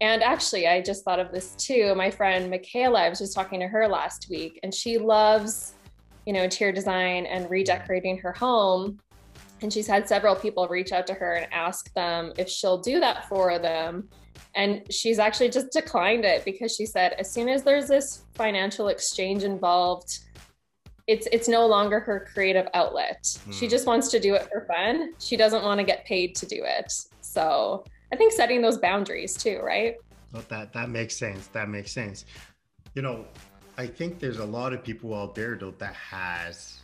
And 0.00 0.22
actually, 0.22 0.66
I 0.66 0.80
just 0.80 1.04
thought 1.04 1.18
of 1.18 1.32
this 1.32 1.54
too. 1.56 1.94
My 1.94 2.10
friend 2.10 2.50
Michaela, 2.50 3.02
I 3.02 3.08
was 3.08 3.18
just 3.18 3.34
talking 3.34 3.60
to 3.60 3.68
her 3.68 3.88
last 3.88 4.28
week, 4.30 4.60
and 4.62 4.72
she 4.74 4.98
loves 4.98 5.74
you 6.26 6.32
know, 6.32 6.42
interior 6.42 6.72
design 6.72 7.26
and 7.26 7.48
redecorating 7.50 8.18
her 8.18 8.32
home. 8.32 8.98
And 9.60 9.72
she's 9.72 9.86
had 9.86 10.08
several 10.08 10.34
people 10.34 10.66
reach 10.68 10.92
out 10.92 11.06
to 11.06 11.14
her 11.14 11.34
and 11.34 11.52
ask 11.52 11.92
them 11.94 12.32
if 12.36 12.48
she'll 12.48 12.78
do 12.78 13.00
that 13.00 13.28
for 13.28 13.58
them. 13.58 14.08
And 14.54 14.82
she's 14.92 15.18
actually 15.18 15.48
just 15.48 15.70
declined 15.72 16.24
it 16.24 16.44
because 16.44 16.74
she 16.74 16.84
said, 16.84 17.14
as 17.18 17.30
soon 17.30 17.48
as 17.48 17.62
there's 17.62 17.88
this 17.88 18.24
financial 18.34 18.88
exchange 18.88 19.44
involved, 19.44 20.18
it's 21.06 21.26
it's 21.32 21.48
no 21.48 21.66
longer 21.66 22.00
her 22.00 22.28
creative 22.32 22.68
outlet. 22.74 23.22
Mm. 23.22 23.52
She 23.52 23.66
just 23.66 23.86
wants 23.86 24.08
to 24.08 24.20
do 24.20 24.34
it 24.34 24.48
for 24.50 24.66
fun. 24.66 25.14
She 25.18 25.36
doesn't 25.36 25.62
want 25.64 25.78
to 25.78 25.84
get 25.84 26.04
paid 26.04 26.34
to 26.36 26.46
do 26.46 26.62
it. 26.64 26.92
So 27.20 27.84
I 28.12 28.16
think 28.16 28.32
setting 28.32 28.62
those 28.62 28.78
boundaries 28.78 29.34
too, 29.34 29.60
right? 29.62 29.96
Well, 30.32 30.44
that 30.48 30.72
that 30.74 30.90
makes 30.90 31.16
sense. 31.16 31.48
That 31.48 31.68
makes 31.68 31.92
sense. 31.92 32.24
You 32.94 33.02
know, 33.02 33.26
I 33.82 33.88
think 33.88 34.20
there's 34.20 34.38
a 34.38 34.44
lot 34.44 34.72
of 34.72 34.84
people 34.84 35.12
out 35.12 35.34
there 35.34 35.56
though 35.56 35.74
that 35.78 35.94
has 35.94 36.78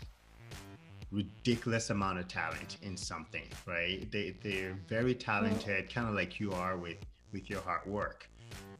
ridiculous 1.13 1.91
amount 1.91 2.19
of 2.19 2.27
talent 2.27 2.79
in 2.83 2.97
something, 2.97 3.47
right? 3.67 4.11
They 4.11 4.35
they're 4.43 4.77
very 4.89 5.15
talented, 5.15 5.95
kind 5.95 6.09
of 6.09 6.17
like 6.17 6.41
you 6.41 6.51
are 6.51 6.77
with 6.77 6.97
with 7.33 7.49
your 7.49 7.61
hard 7.61 7.87
work. 7.87 8.29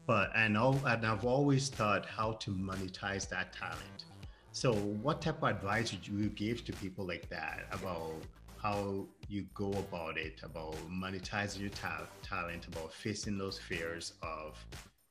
But 0.05 0.31
and 0.35 0.57
all 0.57 0.77
and 0.85 1.05
I've 1.05 1.23
always 1.23 1.69
thought 1.69 2.05
how 2.05 2.33
to 2.43 2.51
monetize 2.51 3.29
that 3.29 3.53
talent. 3.53 4.03
So 4.51 4.73
what 4.73 5.21
type 5.21 5.41
of 5.41 5.51
advice 5.55 5.93
would 5.93 6.05
you 6.05 6.27
give 6.27 6.65
to 6.65 6.73
people 6.73 7.05
like 7.05 7.29
that 7.29 7.67
about 7.71 8.15
how 8.61 9.05
you 9.29 9.45
go 9.53 9.69
about 9.69 10.17
it, 10.17 10.41
about 10.43 10.75
monetizing 10.89 11.61
your 11.61 11.69
ta- 11.69 12.09
talent, 12.21 12.67
about 12.67 12.91
facing 12.91 13.37
those 13.37 13.57
fears 13.57 14.15
of 14.21 14.57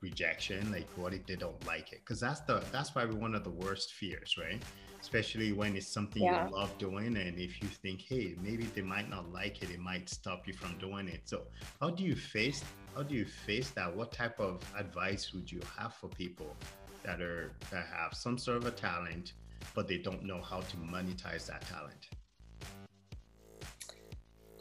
rejection 0.00 0.70
like 0.70 0.88
what 0.96 1.12
if 1.12 1.26
they 1.26 1.36
don't 1.36 1.66
like 1.66 1.92
it? 1.92 2.00
Because 2.04 2.20
that's 2.20 2.40
the 2.40 2.62
that's 2.72 2.90
probably 2.90 3.16
one 3.16 3.34
of 3.34 3.44
the 3.44 3.50
worst 3.50 3.92
fears 3.94 4.36
right? 4.38 4.62
Especially 5.00 5.52
when 5.52 5.76
it's 5.76 5.86
something 5.86 6.22
yeah. 6.22 6.46
you 6.46 6.54
love 6.54 6.76
doing 6.78 7.16
and 7.16 7.38
if 7.38 7.62
you 7.62 7.68
think 7.68 8.02
hey 8.02 8.34
maybe 8.42 8.64
they 8.74 8.82
might 8.82 9.08
not 9.08 9.32
like 9.32 9.62
it 9.62 9.70
it 9.70 9.80
might 9.80 10.08
stop 10.08 10.46
you 10.46 10.52
from 10.52 10.76
doing 10.78 11.08
it. 11.08 11.22
So 11.24 11.42
how 11.80 11.90
do 11.90 12.04
you 12.04 12.14
face 12.14 12.62
how 12.94 13.02
do 13.02 13.14
you 13.14 13.24
face 13.24 13.70
that? 13.70 13.94
What 13.94 14.12
type 14.12 14.38
of 14.40 14.62
advice 14.76 15.32
would 15.32 15.50
you 15.50 15.60
have 15.78 15.94
for 15.94 16.08
people 16.08 16.56
that 17.04 17.20
are 17.20 17.52
that 17.70 17.86
have 17.86 18.14
some 18.14 18.38
sort 18.38 18.58
of 18.58 18.66
a 18.66 18.70
talent 18.70 19.32
but 19.74 19.88
they 19.88 19.98
don't 19.98 20.24
know 20.24 20.40
how 20.40 20.60
to 20.60 20.76
monetize 20.76 21.46
that 21.46 21.62
talent? 21.62 22.08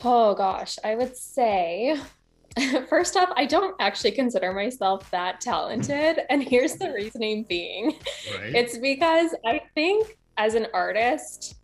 Oh 0.03 0.36
gosh. 0.36 0.77
I 0.84 0.96
would 0.96 1.17
say 1.17 2.00
First 2.90 3.16
off, 3.18 3.30
I 3.36 3.46
don't 3.46 3.76
actually 3.80 4.12
consider 4.12 4.54
myself 4.54 5.10
that 5.12 5.42
talented. 5.42 6.20
And 6.30 6.44
here's 6.44 6.76
the 6.76 6.92
reasoning 6.92 7.46
being 7.48 7.94
right. 8.38 8.56
it's 8.56 8.78
because 8.78 9.34
I 9.46 9.62
think 9.76 10.18
as 10.38 10.56
an 10.56 10.68
artist, 10.74 11.56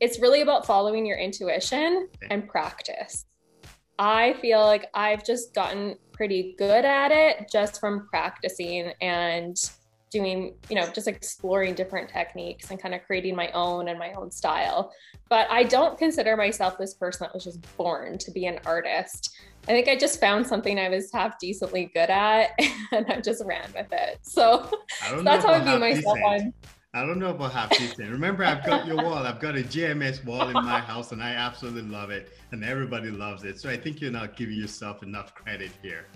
it's 0.00 0.20
really 0.20 0.42
about 0.42 0.66
following 0.66 1.04
your 1.04 1.18
intuition 1.18 2.08
and 2.30 2.48
practice. 2.48 3.26
I 3.98 4.34
feel 4.40 4.60
like 4.60 4.88
I've 4.94 5.24
just 5.24 5.54
gotten 5.54 5.96
pretty 6.12 6.54
good 6.56 6.84
at 6.84 7.10
it 7.12 7.50
just 7.50 7.80
from 7.80 8.06
practicing 8.08 8.92
and 9.00 9.56
doing, 10.10 10.54
you 10.68 10.76
know, 10.76 10.90
just 10.92 11.06
exploring 11.06 11.74
different 11.74 12.08
techniques 12.08 12.70
and 12.70 12.80
kind 12.80 12.94
of 12.94 13.02
creating 13.04 13.36
my 13.36 13.50
own 13.52 13.88
and 13.88 13.98
my 13.98 14.12
own 14.12 14.30
style. 14.30 14.92
But 15.28 15.50
I 15.50 15.62
don't 15.62 15.98
consider 15.98 16.36
myself 16.36 16.78
this 16.78 16.94
person 16.94 17.24
that 17.24 17.34
was 17.34 17.44
just 17.44 17.60
born 17.76 18.18
to 18.18 18.30
be 18.30 18.46
an 18.46 18.58
artist. 18.66 19.36
I 19.68 19.72
think 19.72 19.88
I 19.88 19.96
just 19.96 20.20
found 20.20 20.46
something 20.46 20.78
I 20.78 20.88
was 20.88 21.12
half 21.12 21.38
decently 21.38 21.90
good 21.94 22.10
at 22.10 22.50
and 22.92 23.06
I 23.08 23.20
just 23.20 23.44
ran 23.44 23.70
with 23.74 23.92
it. 23.92 24.18
So 24.22 24.68
that's 25.22 25.44
how 25.44 25.52
I 25.52 25.60
view 25.60 25.78
myself 25.78 26.18
on. 26.24 26.52
I 26.92 27.06
don't 27.06 27.20
know 27.20 27.30
about 27.30 27.52
half 27.52 27.70
decent. 27.70 28.10
Remember, 28.10 28.42
I've 28.42 28.66
got 28.66 28.84
your 28.84 28.96
wall. 28.96 29.14
I've 29.14 29.38
got 29.38 29.56
a 29.56 29.62
JMS 29.62 30.24
wall 30.24 30.48
in 30.48 30.54
my 30.54 30.80
house 30.90 31.12
and 31.12 31.22
I 31.22 31.30
absolutely 31.34 31.82
love 31.82 32.10
it. 32.10 32.32
And 32.50 32.64
everybody 32.64 33.10
loves 33.10 33.44
it. 33.44 33.60
So 33.60 33.70
I 33.70 33.76
think 33.76 34.00
you're 34.00 34.10
not 34.10 34.36
giving 34.36 34.56
yourself 34.56 35.04
enough 35.04 35.34
credit 35.34 35.70
here. 35.82 36.06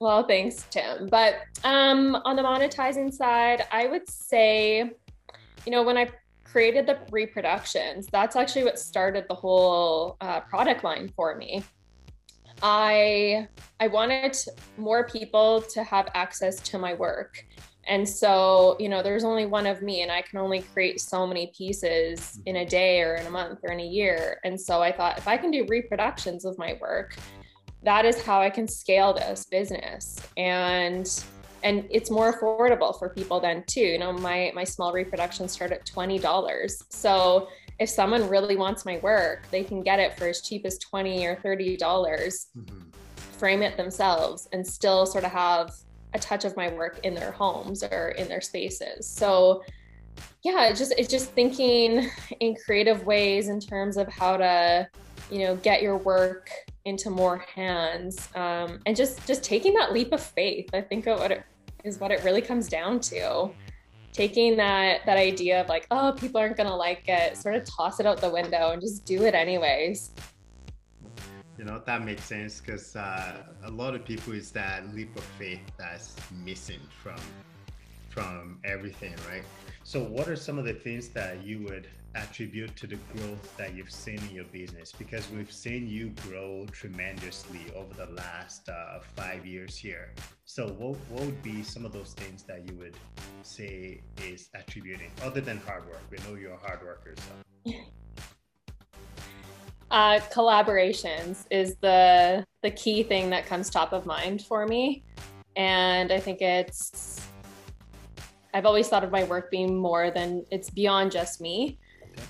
Well, 0.00 0.26
thanks, 0.26 0.66
Tim. 0.70 1.08
But 1.08 1.36
um, 1.64 2.16
on 2.24 2.36
the 2.36 2.42
monetizing 2.42 3.12
side, 3.12 3.66
I 3.70 3.86
would 3.86 4.08
say, 4.08 4.90
you 5.66 5.72
know, 5.72 5.82
when 5.82 5.98
I 5.98 6.08
created 6.44 6.86
the 6.86 6.98
reproductions, 7.10 8.06
that's 8.10 8.36
actually 8.36 8.64
what 8.64 8.78
started 8.78 9.26
the 9.28 9.34
whole 9.34 10.16
uh, 10.20 10.40
product 10.40 10.82
line 10.82 11.12
for 11.14 11.36
me. 11.36 11.62
I 12.64 13.46
I 13.78 13.88
wanted 13.88 14.36
more 14.78 15.06
people 15.06 15.60
to 15.60 15.84
have 15.84 16.08
access 16.14 16.58
to 16.60 16.78
my 16.78 16.94
work. 16.94 17.44
And 17.86 18.08
so, 18.08 18.76
you 18.80 18.88
know, 18.88 19.02
there's 19.02 19.24
only 19.24 19.44
one 19.44 19.66
of 19.66 19.82
me 19.82 20.00
and 20.00 20.10
I 20.10 20.22
can 20.22 20.38
only 20.38 20.62
create 20.62 20.98
so 20.98 21.26
many 21.26 21.52
pieces 21.56 22.40
in 22.46 22.56
a 22.56 22.60
mm-hmm. 22.60 22.68
day 22.68 23.02
or 23.02 23.16
in 23.16 23.26
a 23.26 23.30
month 23.30 23.58
or 23.62 23.72
in 23.72 23.80
a 23.80 23.86
year. 23.86 24.40
And 24.44 24.58
so 24.58 24.82
I 24.82 24.90
thought 24.90 25.18
if 25.18 25.28
I 25.28 25.36
can 25.36 25.50
do 25.50 25.66
reproductions 25.68 26.46
of 26.46 26.56
my 26.56 26.78
work, 26.80 27.16
that 27.82 28.06
is 28.06 28.22
how 28.22 28.40
I 28.40 28.48
can 28.48 28.66
scale 28.66 29.12
this 29.12 29.44
business. 29.44 30.18
And 30.38 31.06
and 31.62 31.86
it's 31.90 32.10
more 32.10 32.32
affordable 32.32 32.98
for 32.98 33.10
people 33.10 33.40
then 33.40 33.64
too. 33.66 33.80
You 33.80 33.98
know, 33.98 34.12
my 34.12 34.52
my 34.54 34.64
small 34.64 34.90
reproductions 34.90 35.52
start 35.52 35.70
at 35.70 35.84
$20. 35.84 36.70
So 36.88 37.48
if 37.78 37.88
someone 37.88 38.28
really 38.28 38.56
wants 38.56 38.84
my 38.84 38.98
work, 38.98 39.46
they 39.50 39.64
can 39.64 39.82
get 39.82 39.98
it 39.98 40.16
for 40.18 40.26
as 40.26 40.40
cheap 40.42 40.64
as 40.64 40.78
20 40.78 41.26
or 41.26 41.36
30 41.36 41.76
dollars, 41.76 42.48
mm-hmm. 42.56 42.90
frame 43.38 43.62
it 43.62 43.76
themselves, 43.76 44.48
and 44.52 44.66
still 44.66 45.06
sort 45.06 45.24
of 45.24 45.32
have 45.32 45.72
a 46.14 46.18
touch 46.18 46.44
of 46.44 46.56
my 46.56 46.72
work 46.72 47.00
in 47.02 47.14
their 47.14 47.32
homes 47.32 47.82
or 47.82 48.10
in 48.10 48.28
their 48.28 48.40
spaces. 48.40 49.08
So 49.08 49.62
yeah, 50.42 50.68
it's 50.68 50.78
just 50.78 50.94
it's 50.96 51.08
just 51.08 51.32
thinking 51.32 52.10
in 52.40 52.54
creative 52.64 53.04
ways 53.04 53.48
in 53.48 53.60
terms 53.60 53.96
of 53.96 54.08
how 54.08 54.36
to, 54.36 54.88
you 55.30 55.40
know, 55.40 55.56
get 55.56 55.82
your 55.82 55.96
work 55.96 56.50
into 56.84 57.10
more 57.10 57.38
hands, 57.38 58.28
um, 58.34 58.78
and 58.86 58.94
just 58.94 59.26
just 59.26 59.42
taking 59.42 59.74
that 59.74 59.92
leap 59.92 60.12
of 60.12 60.22
faith. 60.22 60.70
I 60.72 60.80
think 60.80 61.06
of 61.06 61.18
what 61.18 61.32
it 61.32 61.44
is 61.82 61.98
what 61.98 62.10
it 62.10 62.22
really 62.24 62.42
comes 62.42 62.68
down 62.68 63.00
to 63.00 63.50
taking 64.14 64.56
that 64.56 65.04
that 65.04 65.18
idea 65.18 65.60
of 65.60 65.68
like 65.68 65.86
oh 65.90 66.14
people 66.16 66.40
aren't 66.40 66.56
to 66.56 66.74
like 66.74 67.02
it 67.08 67.36
sort 67.36 67.56
of 67.56 67.64
toss 67.64 68.00
it 68.00 68.06
out 68.06 68.18
the 68.20 68.30
window 68.30 68.70
and 68.70 68.80
just 68.80 69.04
do 69.04 69.24
it 69.24 69.34
anyways. 69.34 70.12
You 71.58 71.64
know 71.64 71.82
that 71.84 72.04
makes 72.04 72.24
sense 72.24 72.60
because 72.60 72.96
uh, 72.96 73.42
a 73.64 73.70
lot 73.70 73.94
of 73.94 74.04
people 74.04 74.32
is 74.32 74.50
that 74.52 74.92
leap 74.94 75.14
of 75.16 75.24
faith 75.38 75.60
that's 75.76 76.16
missing 76.32 76.80
from 77.02 77.20
from 78.08 78.58
everything 78.64 79.14
right? 79.28 79.42
So 79.82 80.00
what 80.00 80.28
are 80.28 80.36
some 80.36 80.58
of 80.58 80.64
the 80.64 80.72
things 80.72 81.08
that 81.10 81.44
you 81.44 81.58
would 81.64 81.88
attribute 82.14 82.74
to 82.76 82.86
the 82.86 82.96
growth 83.14 83.56
that 83.56 83.74
you've 83.74 83.90
seen 83.90 84.18
in 84.28 84.34
your 84.34 84.44
business? 84.44 84.92
Because 84.92 85.28
we've 85.30 85.52
seen 85.52 85.86
you 85.88 86.10
grow 86.28 86.66
tremendously 86.72 87.60
over 87.74 87.92
the 87.94 88.12
last 88.12 88.68
uh, 88.68 89.00
five 89.16 89.46
years 89.46 89.76
here. 89.76 90.12
So, 90.44 90.68
what, 90.68 90.96
what 91.10 91.24
would 91.24 91.42
be 91.42 91.62
some 91.62 91.84
of 91.84 91.92
those 91.92 92.12
things 92.12 92.42
that 92.44 92.68
you 92.68 92.76
would 92.76 92.96
say 93.42 94.00
is 94.22 94.50
attributing, 94.54 95.10
other 95.22 95.40
than 95.40 95.58
hard 95.66 95.86
work? 95.86 96.02
We 96.10 96.18
know 96.18 96.38
you're 96.38 96.54
a 96.54 96.58
hard 96.58 96.82
worker. 96.82 97.14
So. 97.66 97.72
Uh, 99.90 100.18
collaborations 100.32 101.44
is 101.52 101.76
the 101.76 102.44
the 102.62 102.70
key 102.72 103.04
thing 103.04 103.30
that 103.30 103.46
comes 103.46 103.70
top 103.70 103.92
of 103.92 104.04
mind 104.06 104.42
for 104.42 104.66
me, 104.66 105.04
and 105.54 106.10
I 106.10 106.18
think 106.18 106.42
it's 106.42 107.24
I've 108.54 108.66
always 108.66 108.88
thought 108.88 109.02
of 109.02 109.10
my 109.10 109.24
work 109.24 109.50
being 109.50 109.76
more 109.76 110.10
than 110.10 110.44
it's 110.50 110.70
beyond 110.70 111.10
just 111.10 111.40
me. 111.40 111.78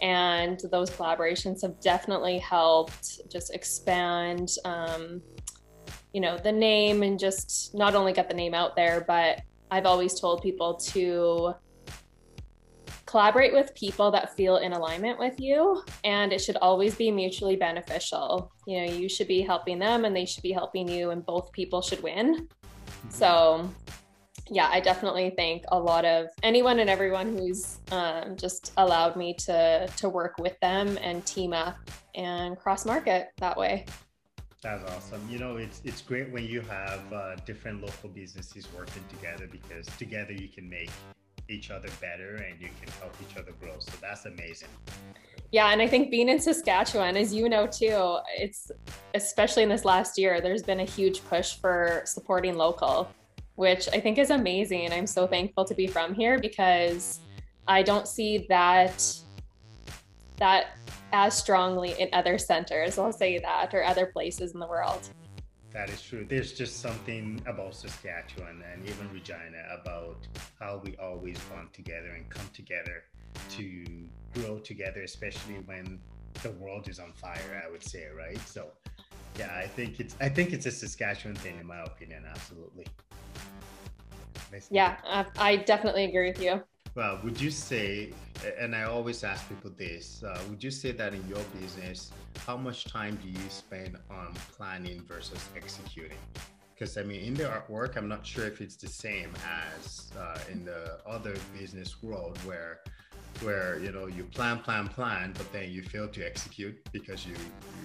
And 0.02 0.60
those 0.70 0.90
collaborations 0.90 1.62
have 1.62 1.80
definitely 1.80 2.38
helped 2.38 3.20
just 3.30 3.54
expand, 3.54 4.50
um, 4.64 5.22
you 6.12 6.20
know, 6.20 6.38
the 6.38 6.52
name 6.52 7.02
and 7.02 7.18
just 7.18 7.74
not 7.74 7.94
only 7.94 8.12
get 8.12 8.28
the 8.28 8.34
name 8.34 8.54
out 8.54 8.76
there, 8.76 9.04
but 9.06 9.40
I've 9.70 9.86
always 9.86 10.18
told 10.18 10.42
people 10.42 10.74
to 10.74 11.54
collaborate 13.06 13.52
with 13.52 13.72
people 13.74 14.10
that 14.10 14.34
feel 14.36 14.56
in 14.56 14.72
alignment 14.72 15.18
with 15.18 15.38
you. 15.38 15.82
And 16.02 16.32
it 16.32 16.40
should 16.40 16.56
always 16.56 16.94
be 16.96 17.10
mutually 17.10 17.56
beneficial. 17.56 18.50
You 18.66 18.84
know 18.84 18.92
you 18.92 19.08
should 19.08 19.28
be 19.28 19.40
helping 19.40 19.78
them 19.78 20.04
and 20.04 20.14
they 20.16 20.24
should 20.24 20.42
be 20.42 20.52
helping 20.52 20.88
you 20.88 21.10
and 21.10 21.24
both 21.24 21.52
people 21.52 21.80
should 21.80 22.02
win. 22.02 22.48
Mm-hmm. 22.48 23.10
so 23.10 23.70
yeah 24.50 24.68
i 24.70 24.80
definitely 24.80 25.32
thank 25.36 25.62
a 25.68 25.78
lot 25.78 26.04
of 26.04 26.26
anyone 26.42 26.78
and 26.80 26.90
everyone 26.90 27.36
who's 27.36 27.78
um, 27.92 28.36
just 28.36 28.72
allowed 28.76 29.16
me 29.16 29.34
to 29.34 29.88
to 29.96 30.08
work 30.08 30.38
with 30.38 30.58
them 30.60 30.98
and 31.02 31.24
team 31.26 31.52
up 31.52 31.76
and 32.14 32.58
cross 32.58 32.84
market 32.84 33.28
that 33.38 33.56
way 33.56 33.84
that's 34.64 34.82
awesome. 34.92 35.20
You 35.28 35.38
know, 35.38 35.56
it's 35.56 35.82
it's 35.84 36.00
great 36.00 36.32
when 36.32 36.44
you 36.46 36.62
have 36.62 37.12
uh, 37.12 37.36
different 37.44 37.82
local 37.82 38.08
businesses 38.08 38.66
working 38.74 39.04
together 39.10 39.46
because 39.46 39.86
together 39.98 40.32
you 40.32 40.48
can 40.48 40.66
make 40.70 40.88
each 41.50 41.70
other 41.70 41.88
better 42.00 42.36
and 42.36 42.58
you 42.58 42.68
can 42.80 42.90
help 42.98 43.14
each 43.28 43.36
other 43.36 43.52
grow. 43.60 43.78
So 43.78 43.92
that's 44.00 44.24
amazing. 44.24 44.68
Yeah, 45.52 45.70
and 45.70 45.82
I 45.82 45.86
think 45.86 46.10
being 46.10 46.30
in 46.30 46.40
Saskatchewan, 46.40 47.14
as 47.16 47.34
you 47.34 47.48
know 47.50 47.66
too, 47.66 48.18
it's 48.38 48.72
especially 49.14 49.62
in 49.62 49.68
this 49.68 49.84
last 49.84 50.18
year, 50.18 50.40
there's 50.40 50.62
been 50.62 50.80
a 50.80 50.84
huge 50.84 51.22
push 51.26 51.56
for 51.56 52.02
supporting 52.06 52.56
local, 52.56 53.08
which 53.56 53.88
I 53.92 54.00
think 54.00 54.18
is 54.18 54.30
amazing. 54.30 54.92
I'm 54.92 55.06
so 55.06 55.26
thankful 55.26 55.64
to 55.64 55.74
be 55.74 55.86
from 55.86 56.14
here 56.14 56.38
because 56.38 57.20
I 57.66 57.82
don't 57.82 58.08
see 58.08 58.46
that 58.48 59.02
that 60.38 60.76
as 61.12 61.36
strongly 61.36 61.94
in 61.98 62.08
other 62.12 62.38
centers, 62.38 62.98
I'll 62.98 63.12
say 63.12 63.38
that, 63.38 63.72
or 63.72 63.84
other 63.84 64.06
places 64.06 64.52
in 64.52 64.58
the 64.58 64.66
world. 64.66 65.08
That 65.72 65.88
is 65.88 66.02
true. 66.02 66.24
There's 66.28 66.52
just 66.52 66.80
something 66.80 67.40
about 67.46 67.74
Saskatchewan 67.74 68.62
and 68.72 68.86
even 68.88 69.12
Regina 69.12 69.62
about 69.80 70.26
how 70.60 70.80
we 70.84 70.96
always 70.96 71.38
bond 71.50 71.72
together 71.72 72.10
and 72.16 72.28
come 72.30 72.48
together 72.52 73.04
to 73.50 73.84
grow 74.34 74.58
together, 74.58 75.02
especially 75.02 75.54
when 75.66 76.00
the 76.42 76.50
world 76.52 76.88
is 76.88 76.98
on 76.98 77.12
fire. 77.12 77.62
I 77.64 77.70
would 77.70 77.82
say, 77.82 78.06
right? 78.16 78.38
So, 78.46 78.68
yeah, 79.38 79.52
I 79.56 79.66
think 79.66 80.00
it's 80.00 80.16
I 80.20 80.28
think 80.28 80.52
it's 80.52 80.66
a 80.66 80.70
Saskatchewan 80.70 81.36
thing, 81.36 81.58
in 81.58 81.66
my 81.66 81.80
opinion. 81.82 82.24
Absolutely. 82.28 82.86
Yeah, 84.70 84.96
I 85.38 85.56
definitely 85.56 86.04
agree 86.04 86.30
with 86.30 86.40
you. 86.40 86.62
Well, 86.94 87.18
would 87.24 87.40
you 87.40 87.50
say, 87.50 88.12
and 88.60 88.74
I 88.74 88.84
always 88.84 89.24
ask 89.24 89.48
people 89.48 89.72
this, 89.76 90.22
uh, 90.22 90.40
would 90.48 90.62
you 90.62 90.70
say 90.70 90.92
that 90.92 91.12
in 91.12 91.26
your 91.28 91.42
business, 91.60 92.12
how 92.46 92.56
much 92.56 92.86
time 92.86 93.18
do 93.20 93.28
you 93.28 93.48
spend 93.48 93.96
on 94.10 94.32
planning 94.56 95.02
versus 95.08 95.40
executing? 95.56 96.18
Because 96.74 96.96
I 96.96 97.02
mean, 97.02 97.24
in 97.24 97.34
the 97.34 97.44
artwork, 97.44 97.96
I'm 97.96 98.08
not 98.08 98.24
sure 98.26 98.46
if 98.46 98.60
it's 98.60 98.76
the 98.76 98.88
same 98.88 99.32
as 99.76 100.12
uh, 100.18 100.38
in 100.50 100.64
the 100.64 100.98
other 101.06 101.34
business 101.58 102.02
world 102.02 102.38
where 102.44 102.80
where 103.40 103.80
you 103.80 103.90
know 103.90 104.06
you 104.06 104.22
plan 104.24 104.60
plan 104.60 104.86
plan 104.86 105.32
but 105.36 105.50
then 105.52 105.68
you 105.70 105.82
fail 105.82 106.06
to 106.06 106.24
execute 106.24 106.76
because 106.92 107.26
you 107.26 107.34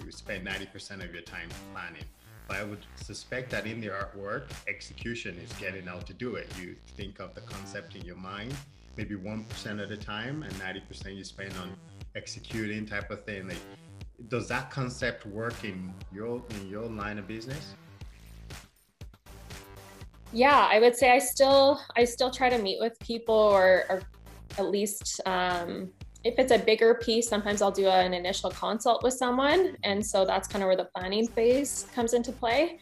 you 0.06 0.12
spend 0.12 0.46
90% 0.46 1.02
of 1.02 1.12
your 1.12 1.24
time 1.24 1.50
planning 1.74 2.06
but 2.50 2.58
i 2.58 2.64
would 2.64 2.86
suspect 2.96 3.50
that 3.52 3.66
in 3.66 3.80
the 3.80 3.88
artwork 3.88 4.48
execution 4.68 5.38
is 5.38 5.54
getting 5.54 5.88
out 5.88 6.06
to 6.08 6.14
do 6.14 6.36
it. 6.36 6.52
You 6.60 6.76
think 6.98 7.20
of 7.20 7.34
the 7.36 7.42
concept 7.42 7.96
in 7.96 8.04
your 8.04 8.18
mind 8.18 8.54
maybe 8.98 9.16
1% 9.16 9.82
at 9.82 9.92
a 9.92 9.96
time 9.96 10.44
and 10.44 10.52
90% 10.56 11.16
you 11.16 11.24
spend 11.24 11.54
on 11.62 11.72
executing 12.18 12.86
type 12.86 13.12
of 13.12 13.24
thing. 13.24 13.48
Like 13.48 13.62
does 14.28 14.50
that 14.50 14.70
concept 14.70 15.26
work 15.26 15.64
in 15.64 15.94
your 16.12 16.44
in 16.50 16.68
your 16.68 16.86
line 16.88 17.18
of 17.18 17.28
business? 17.28 17.74
Yeah 20.34 20.68
i 20.70 20.80
would 20.80 20.96
say 20.96 21.12
i 21.12 21.20
still 21.20 21.80
i 21.96 22.04
still 22.04 22.30
try 22.30 22.50
to 22.50 22.58
meet 22.58 22.80
with 22.80 23.00
people 23.00 23.34
or, 23.36 23.86
or 23.90 24.02
at 24.58 24.70
least 24.70 25.22
um, 25.26 25.92
if 26.24 26.38
it's 26.38 26.52
a 26.52 26.58
bigger 26.58 26.96
piece 26.96 27.30
sometimes 27.30 27.62
i'll 27.62 27.72
do 27.72 27.88
an 27.88 28.14
initial 28.14 28.52
consult 28.52 29.04
with 29.04 29.14
someone. 29.14 29.78
And 29.84 30.06
so 30.06 30.26
that's 30.26 30.48
kind 30.48 30.64
of 30.64 30.68
where 30.68 30.76
the 30.76 30.90
planning 30.96 31.28
phase 31.28 31.88
comes 31.94 32.14
into 32.14 32.32
play. 32.32 32.80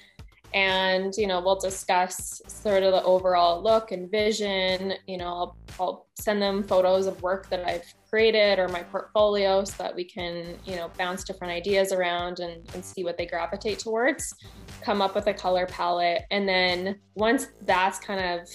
And 0.54 1.13
you 1.17 1.28
know 1.28 1.41
we'll 1.41 1.60
discuss 1.60 2.41
sort 2.47 2.84
of 2.84 2.93
the 2.93 3.04
overall 3.04 3.62
look 3.62 3.91
and 3.91 4.10
vision. 4.10 4.93
You 5.06 5.17
know 5.17 5.28
I'll, 5.28 5.58
I'll, 5.80 6.08
send 6.19 6.41
them 6.41 6.63
photos 6.63 7.06
of 7.06 7.21
work 7.21 7.47
that 7.47 7.63
i've 7.67 7.86
created 8.10 8.58
or 8.58 8.67
my 8.69 8.82
portfolio 8.82 9.63
so 9.63 9.84
that 9.84 9.95
we 9.95 10.04
can 10.04 10.58
you 10.65 10.76
know 10.76 10.89
bounce 10.97 11.23
different 11.23 11.54
ideas 11.54 11.91
around 11.91 12.39
and, 12.39 12.67
and 12.73 12.84
see 12.84 13.04
what 13.04 13.19
they 13.19 13.26
gravitate 13.28 13.78
towards 13.78 14.34
come 14.82 15.00
up 15.02 15.13
with 15.13 15.28
a 15.28 15.34
color 15.34 15.67
palette. 15.67 16.23
And 16.32 16.50
then 16.50 17.00
once 17.15 17.47
that's 17.65 18.00
kind 18.00 18.39
of 18.39 18.47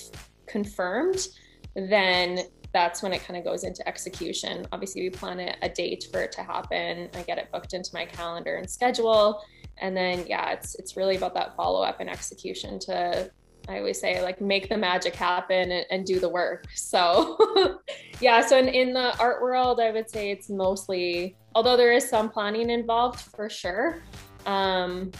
confirmed 0.46 1.28
then 1.74 2.40
that's 2.72 3.02
when 3.02 3.12
it 3.12 3.22
kind 3.24 3.38
of 3.38 3.44
goes 3.44 3.64
into 3.64 3.86
execution 3.86 4.66
obviously 4.72 5.02
we 5.02 5.10
plan 5.10 5.38
a, 5.40 5.54
a 5.62 5.68
date 5.68 6.06
for 6.10 6.22
it 6.22 6.32
to 6.32 6.42
happen 6.42 7.08
i 7.14 7.22
get 7.22 7.38
it 7.38 7.50
booked 7.52 7.74
into 7.74 7.90
my 7.92 8.04
calendar 8.04 8.56
and 8.56 8.68
schedule 8.68 9.42
and 9.78 9.96
then 9.96 10.24
yeah 10.26 10.50
it's 10.50 10.74
it's 10.76 10.96
really 10.96 11.16
about 11.16 11.34
that 11.34 11.56
follow 11.56 11.82
up 11.82 12.00
and 12.00 12.08
execution 12.08 12.78
to 12.78 13.30
I 13.68 13.78
always 13.78 14.00
say 14.00 14.22
like 14.22 14.40
make 14.40 14.68
the 14.68 14.76
magic 14.76 15.14
happen 15.14 15.70
and, 15.70 15.86
and 15.90 16.06
do 16.06 16.18
the 16.18 16.28
work. 16.28 16.66
So 16.74 17.80
yeah, 18.20 18.44
so 18.44 18.58
in, 18.58 18.68
in 18.68 18.92
the 18.92 19.16
art 19.18 19.40
world, 19.40 19.80
I 19.80 19.90
would 19.90 20.10
say 20.10 20.30
it's 20.30 20.48
mostly, 20.48 21.36
although 21.54 21.76
there 21.76 21.92
is 21.92 22.08
some 22.08 22.28
planning 22.28 22.70
involved 22.70 23.20
for 23.20 23.48
sure, 23.48 24.02
um, 24.46 25.10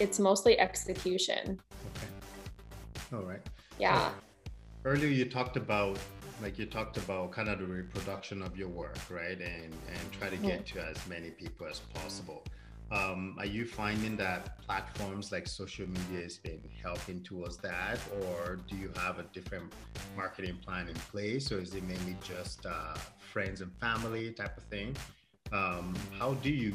it's 0.00 0.18
mostly 0.18 0.58
execution. 0.58 1.60
Okay. 1.96 3.16
All 3.16 3.22
right. 3.22 3.40
Yeah. 3.78 4.08
So 4.08 4.52
earlier 4.84 5.08
you 5.08 5.24
talked 5.26 5.56
about 5.56 5.98
like 6.42 6.58
you 6.58 6.66
talked 6.66 6.96
about 6.96 7.32
kind 7.32 7.48
of 7.48 7.58
the 7.58 7.66
reproduction 7.66 8.42
of 8.42 8.56
your 8.56 8.68
work, 8.68 8.98
right? 9.10 9.40
And 9.40 9.72
and 9.72 10.12
try 10.12 10.28
to 10.28 10.36
get 10.36 10.66
to 10.66 10.84
as 10.84 10.96
many 11.06 11.30
people 11.30 11.66
as 11.66 11.80
possible. 11.80 12.44
Um, 12.90 13.36
are 13.38 13.46
you 13.46 13.64
finding 13.64 14.16
that 14.18 14.60
platforms 14.60 15.32
like 15.32 15.46
social 15.48 15.86
media 15.88 16.22
has 16.22 16.36
been 16.36 16.60
helping 16.82 17.22
towards 17.22 17.56
that, 17.58 17.98
or 18.20 18.60
do 18.68 18.76
you 18.76 18.90
have 18.96 19.18
a 19.18 19.24
different 19.32 19.72
marketing 20.16 20.58
plan 20.64 20.88
in 20.88 20.94
place, 20.94 21.50
or 21.50 21.60
is 21.60 21.74
it 21.74 21.82
mainly 21.84 22.16
just 22.22 22.66
uh, 22.66 22.94
friends 23.18 23.62
and 23.62 23.72
family 23.80 24.30
type 24.32 24.56
of 24.56 24.64
thing? 24.64 24.94
Um, 25.50 25.94
how 26.18 26.34
do 26.34 26.50
you 26.50 26.74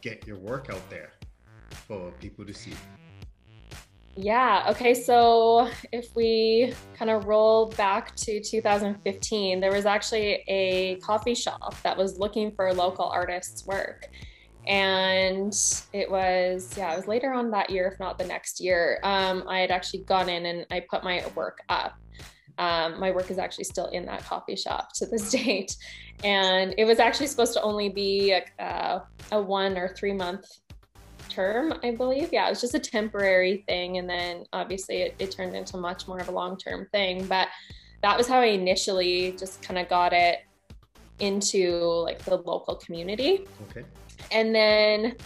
get 0.00 0.26
your 0.26 0.38
work 0.38 0.70
out 0.70 0.88
there 0.88 1.12
for 1.86 2.10
people 2.12 2.44
to 2.46 2.54
see? 2.54 2.74
Yeah. 4.16 4.66
Okay. 4.70 4.92
So 4.92 5.70
if 5.92 6.14
we 6.16 6.74
kind 6.94 7.10
of 7.10 7.26
roll 7.26 7.66
back 7.70 8.14
to 8.16 8.40
2015, 8.40 9.60
there 9.60 9.72
was 9.72 9.86
actually 9.86 10.44
a 10.48 10.96
coffee 10.96 11.34
shop 11.34 11.80
that 11.82 11.96
was 11.96 12.18
looking 12.18 12.52
for 12.52 12.72
local 12.74 13.06
artists' 13.06 13.66
work 13.66 14.08
and 14.66 15.54
it 15.92 16.10
was 16.10 16.76
yeah 16.76 16.92
it 16.92 16.96
was 16.96 17.08
later 17.08 17.32
on 17.32 17.50
that 17.50 17.70
year 17.70 17.88
if 17.92 17.98
not 17.98 18.18
the 18.18 18.24
next 18.24 18.60
year 18.60 19.00
um, 19.02 19.42
i 19.48 19.58
had 19.58 19.70
actually 19.70 20.00
gone 20.00 20.28
in 20.28 20.46
and 20.46 20.66
i 20.70 20.80
put 20.80 21.02
my 21.02 21.24
work 21.34 21.60
up 21.68 21.94
um, 22.58 23.00
my 23.00 23.10
work 23.10 23.30
is 23.30 23.38
actually 23.38 23.64
still 23.64 23.86
in 23.86 24.04
that 24.04 24.22
coffee 24.24 24.56
shop 24.56 24.92
to 24.94 25.06
this 25.06 25.30
date 25.32 25.74
and 26.24 26.74
it 26.76 26.84
was 26.84 26.98
actually 26.98 27.26
supposed 27.26 27.54
to 27.54 27.62
only 27.62 27.88
be 27.88 28.32
a, 28.32 28.62
uh, 28.62 29.00
a 29.32 29.40
one 29.40 29.78
or 29.78 29.94
three 29.94 30.12
month 30.12 30.44
term 31.30 31.72
i 31.82 31.90
believe. 31.90 32.28
Yeah 32.32 32.46
it 32.46 32.50
was 32.50 32.60
just 32.60 32.74
a 32.74 32.78
temporary 32.78 33.64
thing 33.68 33.98
and 33.98 34.08
then 34.08 34.44
obviously 34.52 34.96
it, 35.02 35.14
it 35.18 35.30
turned 35.30 35.56
into 35.56 35.78
much 35.78 36.06
more 36.06 36.18
of 36.18 36.28
a 36.28 36.32
long 36.32 36.58
term 36.58 36.86
thing 36.92 37.24
but 37.26 37.48
that 38.02 38.18
was 38.18 38.26
how 38.26 38.40
i 38.40 38.46
initially 38.46 39.32
just 39.38 39.62
kind 39.62 39.78
of 39.78 39.88
got 39.88 40.12
it 40.12 40.40
into 41.20 41.80
like 41.80 42.18
the 42.24 42.36
local 42.36 42.74
community. 42.76 43.46
Okay. 43.70 43.84
And 44.32 44.54
then 44.54 45.16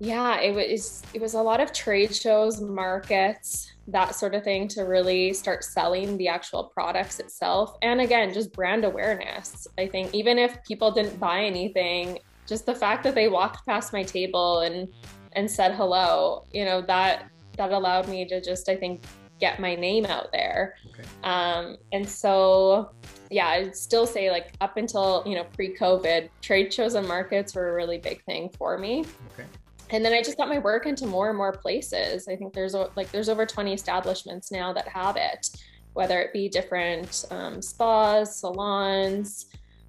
yeah 0.00 0.40
it 0.40 0.52
was 0.52 1.04
it 1.14 1.20
was 1.20 1.34
a 1.34 1.40
lot 1.40 1.60
of 1.60 1.72
trade 1.72 2.12
shows 2.12 2.60
markets 2.60 3.70
that 3.86 4.12
sort 4.12 4.34
of 4.34 4.42
thing 4.42 4.66
to 4.66 4.82
really 4.82 5.32
start 5.32 5.62
selling 5.62 6.16
the 6.18 6.26
actual 6.26 6.64
products 6.74 7.20
itself. 7.20 7.76
And 7.82 8.00
again 8.00 8.32
just 8.34 8.52
brand 8.52 8.84
awareness. 8.84 9.68
I 9.78 9.86
think 9.86 10.12
even 10.14 10.38
if 10.38 10.62
people 10.64 10.90
didn't 10.90 11.20
buy 11.20 11.44
anything 11.44 12.18
just 12.46 12.66
the 12.66 12.74
fact 12.74 13.02
that 13.04 13.14
they 13.14 13.28
walked 13.28 13.64
past 13.66 13.92
my 13.92 14.02
table 14.02 14.60
and 14.60 14.88
and 15.32 15.50
said 15.50 15.74
hello 15.74 16.44
you 16.52 16.64
know 16.64 16.80
that 16.80 17.28
that 17.56 17.72
allowed 17.72 18.08
me 18.08 18.24
to 18.26 18.40
just 18.40 18.68
i 18.68 18.76
think 18.76 19.02
get 19.40 19.58
my 19.58 19.74
name 19.74 20.06
out 20.06 20.30
there 20.32 20.76
okay. 20.90 21.02
um 21.24 21.76
and 21.92 22.08
so 22.08 22.90
yeah, 23.34 23.48
I'd 23.48 23.76
still 23.76 24.06
say 24.06 24.30
like 24.30 24.54
up 24.60 24.76
until, 24.76 25.22
you 25.26 25.34
know, 25.34 25.44
pre-COVID, 25.44 26.28
trade 26.40 26.72
shows 26.72 26.94
and 26.94 27.06
markets 27.06 27.54
were 27.54 27.70
a 27.70 27.74
really 27.74 27.98
big 27.98 28.22
thing 28.24 28.48
for 28.56 28.78
me. 28.78 29.04
Okay. 29.32 29.48
And 29.90 30.04
then 30.04 30.12
I 30.12 30.22
just 30.22 30.36
got 30.36 30.48
my 30.48 30.58
work 30.58 30.86
into 30.86 31.06
more 31.06 31.28
and 31.28 31.36
more 31.36 31.52
places. 31.52 32.28
I 32.28 32.36
think 32.36 32.54
there's 32.54 32.74
like 32.96 33.10
there's 33.10 33.28
over 33.28 33.44
20 33.44 33.72
establishments 33.72 34.50
now 34.50 34.72
that 34.72 34.88
have 34.88 35.16
it, 35.16 35.48
whether 35.92 36.20
it 36.20 36.32
be 36.32 36.48
different 36.48 37.24
um, 37.30 37.60
spas, 37.60 38.40
salons, 38.40 39.46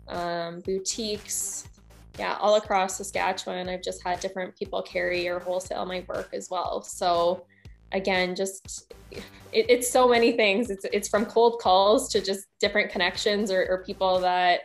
um, 0.08 0.62
boutiques, 0.62 1.68
yeah, 2.18 2.38
all 2.40 2.56
across 2.56 2.98
Saskatchewan. 2.98 3.70
I've 3.70 3.82
just 3.82 4.04
had 4.04 4.20
different 4.20 4.56
people 4.56 4.82
carry 4.82 5.28
or 5.28 5.40
wholesale 5.40 5.86
my 5.86 6.06
work 6.08 6.30
as 6.34 6.50
well. 6.50 6.82
So 6.82 7.46
again, 7.92 8.36
just 8.36 8.94
it, 9.12 9.24
it's 9.52 9.90
so 9.90 10.08
many 10.08 10.34
things. 10.34 10.70
It's 10.70 10.86
it's 10.86 11.08
from 11.08 11.26
cold 11.26 11.60
calls 11.60 12.10
to 12.10 12.22
just 12.22 12.48
different 12.60 12.92
connections 12.92 13.52
or, 13.52 13.66
or 13.70 13.84
people 13.84 14.20
that 14.20 14.62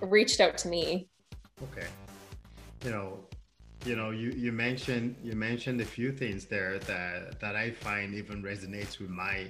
reached 0.00 0.40
out 0.40 0.58
to 0.58 0.68
me. 0.68 1.08
Okay, 1.62 1.86
you 2.84 2.90
know, 2.90 3.20
you 3.84 3.96
know, 3.96 4.10
you 4.10 4.30
you 4.30 4.52
mentioned 4.52 5.16
you 5.22 5.34
mentioned 5.34 5.80
a 5.80 5.84
few 5.84 6.12
things 6.12 6.46
there 6.46 6.78
that 6.80 7.40
that 7.40 7.56
I 7.56 7.70
find 7.70 8.14
even 8.14 8.42
resonates 8.42 8.98
with 8.98 9.10
my 9.10 9.46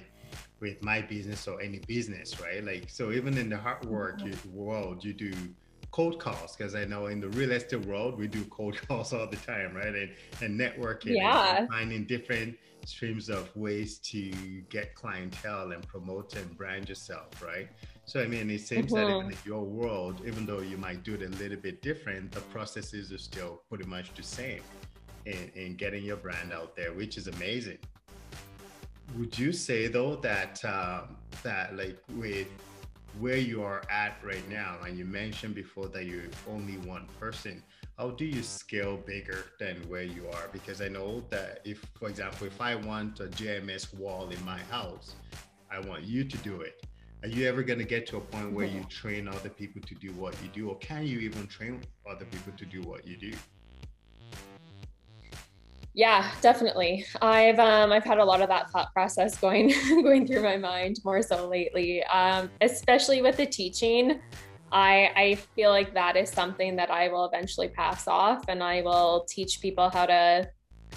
with 0.59 0.83
my 0.83 1.01
business 1.01 1.47
or 1.47 1.61
any 1.61 1.79
business, 1.79 2.39
right? 2.39 2.63
Like 2.63 2.89
so, 2.89 3.11
even 3.11 3.37
in 3.37 3.49
the 3.49 3.57
hard 3.57 3.85
work 3.85 4.19
mm-hmm. 4.19 4.55
world, 4.55 5.03
you 5.03 5.13
do 5.13 5.31
cold 5.93 6.19
calls 6.19 6.55
because 6.55 6.73
I 6.73 6.85
know 6.85 7.05
in 7.05 7.21
the 7.21 7.29
real 7.29 7.51
estate 7.51 7.85
world 7.85 8.17
we 8.17 8.27
do 8.27 8.43
cold 8.45 8.75
calls 8.87 9.13
all 9.13 9.27
the 9.27 9.37
time, 9.37 9.73
right? 9.75 9.95
And 9.95 10.09
and 10.41 10.59
networking, 10.59 11.15
yeah, 11.15 11.57
and 11.57 11.69
finding 11.69 12.03
different 12.05 12.57
streams 12.85 13.29
of 13.29 13.55
ways 13.55 13.99
to 13.99 14.31
get 14.69 14.95
clientele 14.95 15.71
and 15.71 15.87
promote 15.87 16.35
and 16.35 16.57
brand 16.57 16.89
yourself, 16.89 17.41
right? 17.41 17.69
So 18.05 18.21
I 18.21 18.27
mean, 18.27 18.49
it 18.49 18.61
seems 18.61 18.91
mm-hmm. 18.91 18.95
that 18.95 19.17
even 19.17 19.31
in 19.31 19.37
your 19.45 19.63
world, 19.63 20.21
even 20.25 20.45
though 20.45 20.59
you 20.61 20.77
might 20.77 21.03
do 21.03 21.13
it 21.13 21.21
a 21.21 21.29
little 21.41 21.57
bit 21.57 21.81
different, 21.81 22.31
the 22.31 22.41
processes 22.41 23.13
are 23.13 23.19
still 23.19 23.61
pretty 23.69 23.85
much 23.85 24.13
the 24.15 24.23
same 24.23 24.61
in, 25.25 25.51
in 25.55 25.75
getting 25.75 26.03
your 26.03 26.17
brand 26.17 26.51
out 26.51 26.75
there, 26.75 26.91
which 26.91 27.17
is 27.17 27.27
amazing. 27.27 27.77
Would 29.15 29.37
you 29.37 29.53
say 29.53 29.87
though 29.87 30.15
that 30.17 30.65
um, 30.65 31.17
that 31.43 31.77
like 31.77 31.99
with 32.15 32.47
where 33.19 33.37
you 33.37 33.63
are 33.63 33.83
at 33.89 34.17
right 34.23 34.47
now, 34.49 34.77
and 34.85 34.97
you 34.97 35.05
mentioned 35.05 35.55
before 35.55 35.87
that 35.89 36.05
you're 36.05 36.23
only 36.49 36.77
one 36.79 37.07
person, 37.19 37.61
how 37.97 38.09
do 38.09 38.25
you 38.25 38.41
scale 38.41 38.97
bigger 38.97 39.45
than 39.59 39.75
where 39.87 40.03
you 40.03 40.27
are? 40.33 40.49
Because 40.51 40.81
I 40.81 40.87
know 40.87 41.23
that 41.29 41.61
if, 41.63 41.85
for 41.93 42.09
example, 42.09 42.47
if 42.47 42.59
I 42.59 42.75
want 42.75 43.19
a 43.19 43.25
JMS 43.25 43.93
wall 43.97 44.29
in 44.29 44.43
my 44.43 44.59
house, 44.71 45.15
I 45.71 45.79
want 45.79 46.03
you 46.03 46.23
to 46.23 46.37
do 46.37 46.61
it. 46.61 46.85
Are 47.21 47.29
you 47.29 47.47
ever 47.47 47.63
going 47.63 47.79
to 47.79 47.85
get 47.85 48.05
to 48.07 48.17
a 48.17 48.21
point 48.21 48.51
where 48.51 48.65
you 48.65 48.83
train 48.89 49.27
other 49.27 49.49
people 49.49 49.81
to 49.81 49.95
do 49.95 50.11
what 50.13 50.35
you 50.41 50.49
do, 50.49 50.69
or 50.69 50.77
can 50.79 51.05
you 51.05 51.19
even 51.19 51.47
train 51.47 51.81
other 52.09 52.25
people 52.25 52.51
to 52.57 52.65
do 52.65 52.81
what 52.81 53.07
you 53.07 53.15
do? 53.15 53.31
Yeah, 55.95 56.31
definitely. 56.41 57.05
I've 57.21 57.59
um, 57.59 57.91
I've 57.91 58.03
had 58.03 58.17
a 58.17 58.25
lot 58.25 58.41
of 58.41 58.49
that 58.49 58.71
thought 58.71 58.91
process 58.93 59.37
going 59.37 59.73
going 59.89 60.25
through 60.25 60.41
my 60.41 60.57
mind 60.57 60.99
more 61.05 61.21
so 61.21 61.47
lately, 61.47 62.03
um, 62.05 62.49
especially 62.61 63.21
with 63.21 63.37
the 63.37 63.45
teaching. 63.45 64.19
I, 64.71 65.11
I 65.15 65.35
feel 65.55 65.69
like 65.69 65.93
that 65.93 66.15
is 66.17 66.31
something 66.31 66.75
that 66.77 66.89
I 66.89 67.07
will 67.07 67.25
eventually 67.25 67.69
pass 67.69 68.07
off 68.07 68.45
and 68.47 68.63
I 68.63 68.81
will 68.81 69.23
teach 69.29 69.61
people 69.61 69.91
how 69.91 70.07
to 70.07 70.49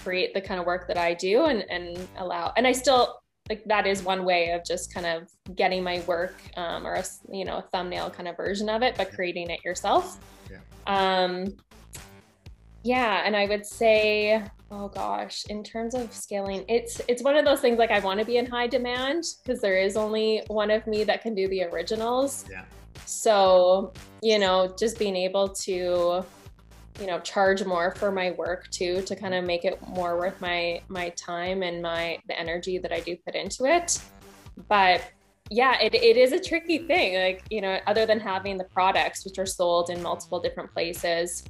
create 0.03 0.33
the 0.33 0.41
kind 0.41 0.59
of 0.59 0.65
work 0.65 0.89
that 0.89 0.97
I 0.97 1.13
do 1.13 1.45
and, 1.45 1.63
and 1.71 2.09
allow, 2.17 2.55
and 2.57 2.67
I 2.67 2.73
still 2.73 3.21
like 3.51 3.63
that 3.67 3.87
is 3.87 4.03
one 4.03 4.25
way 4.25 4.51
of 4.51 4.65
just 4.65 4.93
kind 4.93 5.07
of 5.07 5.29
getting 5.55 5.83
my 5.83 6.01
work 6.07 6.35
um, 6.57 6.87
or 6.87 6.95
a, 6.95 7.05
you 7.31 7.45
know, 7.45 7.59
a 7.59 7.63
thumbnail 7.63 8.11
kind 8.11 8.29
of 8.29 8.37
version 8.37 8.69
of 8.69 8.83
it, 8.83 8.97
but 8.97 9.13
creating 9.13 9.51
it 9.51 9.65
yourself. 9.65 10.19
Yeah. 10.51 10.59
Um, 10.87 11.55
yeah. 12.87 13.22
And 13.25 13.35
I 13.35 13.46
would 13.46 13.66
say, 13.66 14.44
oh 14.70 14.88
gosh, 14.88 15.44
in 15.46 15.64
terms 15.64 15.94
of 15.94 16.12
scaling, 16.12 16.64
it's, 16.68 17.01
it's 17.09 17.22
one 17.22 17.37
of 17.37 17.44
those 17.44 17.61
things 17.61 17.79
like 17.79 17.90
I 17.90 17.99
want 17.99 18.20
to 18.20 18.27
be 18.27 18.37
in 18.37 18.46
high 18.46 18.68
demand 18.68 19.25
because 19.42 19.61
there 19.61 19.77
is 19.77 19.96
only 19.96 20.42
one 20.46 20.70
of 20.70 20.87
me 20.87 21.03
that 21.05 21.20
can 21.20 21.35
do 21.35 21.49
the 21.49 21.64
originals. 21.64 22.44
Yeah. 22.49 22.64
So, 23.05 23.92
you 24.22 24.38
know, 24.38 24.72
just 24.79 24.99
being 24.99 25.16
able 25.16 25.49
to, 25.49 26.25
you 27.01 27.07
know, 27.07 27.18
charge 27.20 27.64
more 27.64 27.94
for 27.96 28.12
my 28.12 28.31
work 28.33 28.70
too, 28.70 29.03
to 29.03 29.16
kind 29.16 29.35
of 29.35 29.44
make 29.44 29.64
it 29.64 29.81
more 29.87 30.16
worth 30.16 30.40
my 30.40 30.81
my 30.88 31.11
time 31.11 31.62
and 31.62 31.83
my 31.83 32.18
the 32.29 32.38
energy 32.38 32.79
that 32.79 32.92
I 32.92 33.01
do 33.01 33.16
put 33.16 33.35
into 33.35 33.64
it. 33.66 34.01
But 34.68 35.03
yeah, 35.51 35.79
it, 35.81 35.94
it 35.94 36.16
is 36.16 36.33
a 36.33 36.40
tricky 36.40 36.79
thing. 36.79 37.14
Like, 37.20 37.44
you 37.51 37.61
know, 37.61 37.79
other 37.87 38.07
than 38.07 38.18
having 38.18 38.57
the 38.57 38.64
products 38.64 39.25
which 39.25 39.38
are 39.38 39.46
sold 39.46 39.90
in 39.90 40.03
multiple 40.03 40.40
different 40.40 40.72
places. 40.72 41.44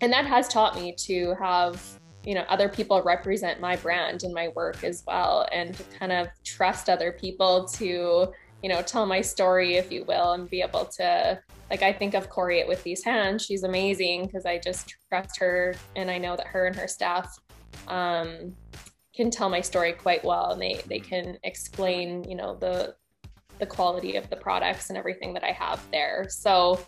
And 0.00 0.12
that 0.12 0.26
has 0.26 0.48
taught 0.48 0.76
me 0.76 0.94
to 0.98 1.34
have, 1.40 1.82
you 2.24 2.34
know, 2.34 2.44
other 2.48 2.68
people 2.68 3.02
represent 3.02 3.60
my 3.60 3.76
brand 3.76 4.22
and 4.22 4.34
my 4.34 4.48
work 4.48 4.84
as 4.84 5.02
well 5.06 5.46
and 5.52 5.74
to 5.74 5.84
kind 5.98 6.12
of 6.12 6.28
trust 6.44 6.88
other 6.88 7.12
people 7.12 7.64
to 7.68 8.32
you 8.64 8.70
know, 8.70 8.80
tell 8.80 9.04
my 9.04 9.20
story, 9.20 9.74
if 9.74 9.92
you 9.92 10.06
will, 10.06 10.32
and 10.32 10.48
be 10.48 10.62
able 10.62 10.86
to, 10.86 11.38
like, 11.68 11.82
I 11.82 11.92
think 11.92 12.14
of 12.14 12.30
Corey 12.30 12.64
with 12.66 12.82
these 12.82 13.04
hands. 13.04 13.44
She's 13.44 13.62
amazing 13.62 14.24
because 14.24 14.46
I 14.46 14.56
just 14.56 14.94
trust 15.10 15.38
her 15.38 15.74
and 15.96 16.10
I 16.10 16.16
know 16.16 16.34
that 16.34 16.46
her 16.46 16.66
and 16.66 16.74
her 16.74 16.88
staff 16.88 17.38
um, 17.88 18.56
can 19.14 19.30
tell 19.30 19.50
my 19.50 19.60
story 19.60 19.92
quite 19.92 20.24
well 20.24 20.52
and 20.52 20.62
they, 20.62 20.80
they 20.86 20.98
can 20.98 21.36
explain, 21.42 22.24
you 22.24 22.36
know, 22.36 22.56
the, 22.56 22.94
the 23.58 23.66
quality 23.66 24.16
of 24.16 24.30
the 24.30 24.36
products 24.36 24.88
and 24.88 24.96
everything 24.96 25.34
that 25.34 25.44
I 25.44 25.52
have 25.52 25.86
there. 25.90 26.24
So, 26.30 26.80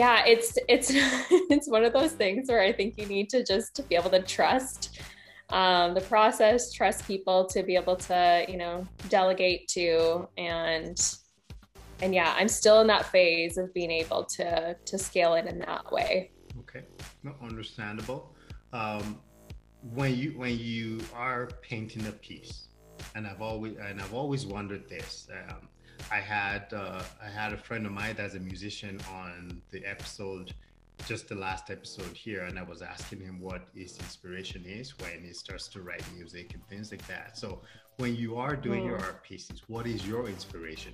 yeah, 0.00 0.24
it's 0.24 0.56
it's 0.66 0.90
it's 1.54 1.68
one 1.68 1.84
of 1.84 1.92
those 1.92 2.12
things 2.12 2.48
where 2.48 2.62
I 2.62 2.72
think 2.72 2.96
you 2.96 3.04
need 3.04 3.28
to 3.30 3.44
just 3.44 3.86
be 3.90 3.96
able 3.96 4.08
to 4.10 4.22
trust 4.22 4.98
um, 5.50 5.92
the 5.92 6.00
process, 6.00 6.72
trust 6.72 7.06
people 7.06 7.44
to 7.48 7.62
be 7.62 7.76
able 7.76 7.96
to, 8.08 8.46
you 8.48 8.56
know, 8.56 8.86
delegate 9.10 9.68
to 9.76 10.26
and 10.38 10.98
and 12.00 12.14
yeah, 12.14 12.34
I'm 12.34 12.48
still 12.48 12.80
in 12.80 12.86
that 12.86 13.04
phase 13.04 13.58
of 13.58 13.74
being 13.74 13.90
able 13.90 14.24
to 14.36 14.74
to 14.90 14.96
scale 14.96 15.34
it 15.34 15.44
in 15.44 15.58
that 15.58 15.92
way. 15.92 16.30
Okay, 16.60 16.84
no, 17.22 17.34
understandable. 17.42 18.34
Um, 18.72 19.20
when 19.92 20.16
you 20.16 20.30
when 20.30 20.58
you 20.58 21.00
are 21.14 21.50
painting 21.60 22.06
a 22.06 22.12
piece, 22.12 22.68
and 23.14 23.26
I've 23.26 23.42
always 23.42 23.76
and 23.76 24.00
I've 24.00 24.14
always 24.14 24.46
wondered 24.46 24.88
this. 24.88 25.28
Um, 25.30 25.68
I 26.10 26.18
had 26.18 26.72
uh, 26.72 27.02
I 27.22 27.28
had 27.28 27.52
a 27.52 27.56
friend 27.56 27.86
of 27.86 27.92
mine 27.92 28.14
that's 28.16 28.34
a 28.34 28.40
musician 28.40 29.00
on 29.12 29.62
the 29.70 29.84
episode 29.84 30.54
just 31.06 31.28
the 31.28 31.34
last 31.34 31.70
episode 31.70 32.14
here 32.14 32.42
and 32.44 32.58
I 32.58 32.62
was 32.62 32.82
asking 32.82 33.20
him 33.20 33.40
what 33.40 33.62
his 33.74 33.98
inspiration 33.98 34.64
is 34.66 34.98
when 34.98 35.24
he 35.24 35.32
starts 35.32 35.68
to 35.68 35.82
write 35.82 36.04
music 36.14 36.52
and 36.54 36.66
things 36.68 36.90
like 36.90 37.06
that. 37.06 37.38
So 37.38 37.60
when 37.96 38.16
you 38.16 38.36
are 38.36 38.56
doing 38.56 38.84
your 38.84 38.98
art 38.98 39.22
pieces, 39.22 39.62
what 39.66 39.86
is 39.86 40.06
your 40.06 40.28
inspiration? 40.28 40.92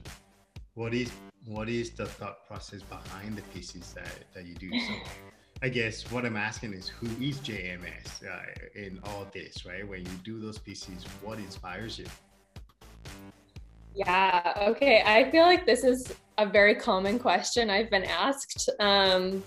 What 0.75 0.95
is 0.95 1.11
what 1.47 1.69
is 1.69 1.91
the 1.91 2.07
thought 2.07 2.47
process 2.47 2.83
behind 2.83 3.37
the 3.37 3.43
pieces 3.55 3.93
that, 3.95 4.15
that 4.35 4.47
you 4.47 4.55
do? 4.55 4.71
So 4.71 4.95
I 5.63 5.71
guess 5.71 6.11
what 6.13 6.27
I'm 6.27 6.37
asking 6.37 6.75
is 6.75 6.89
who 6.89 7.07
is 7.23 7.39
JMS 7.39 8.27
uh, 8.27 8.43
in 8.75 9.01
all 9.05 9.27
this, 9.33 9.65
right? 9.65 9.87
When 9.89 10.01
you 10.01 10.13
do 10.23 10.39
those 10.39 10.59
pieces, 10.59 11.05
what 11.23 11.39
inspires 11.39 11.99
you? 11.99 12.07
Yeah, 13.97 14.53
okay. 14.69 15.03
I 15.07 15.31
feel 15.31 15.45
like 15.45 15.65
this 15.65 15.83
is 15.83 16.15
a 16.37 16.45
very 16.45 16.75
common 16.75 17.19
question 17.19 17.71
I've 17.71 17.89
been 17.89 18.05
asked. 18.05 18.69
Um, 18.79 19.43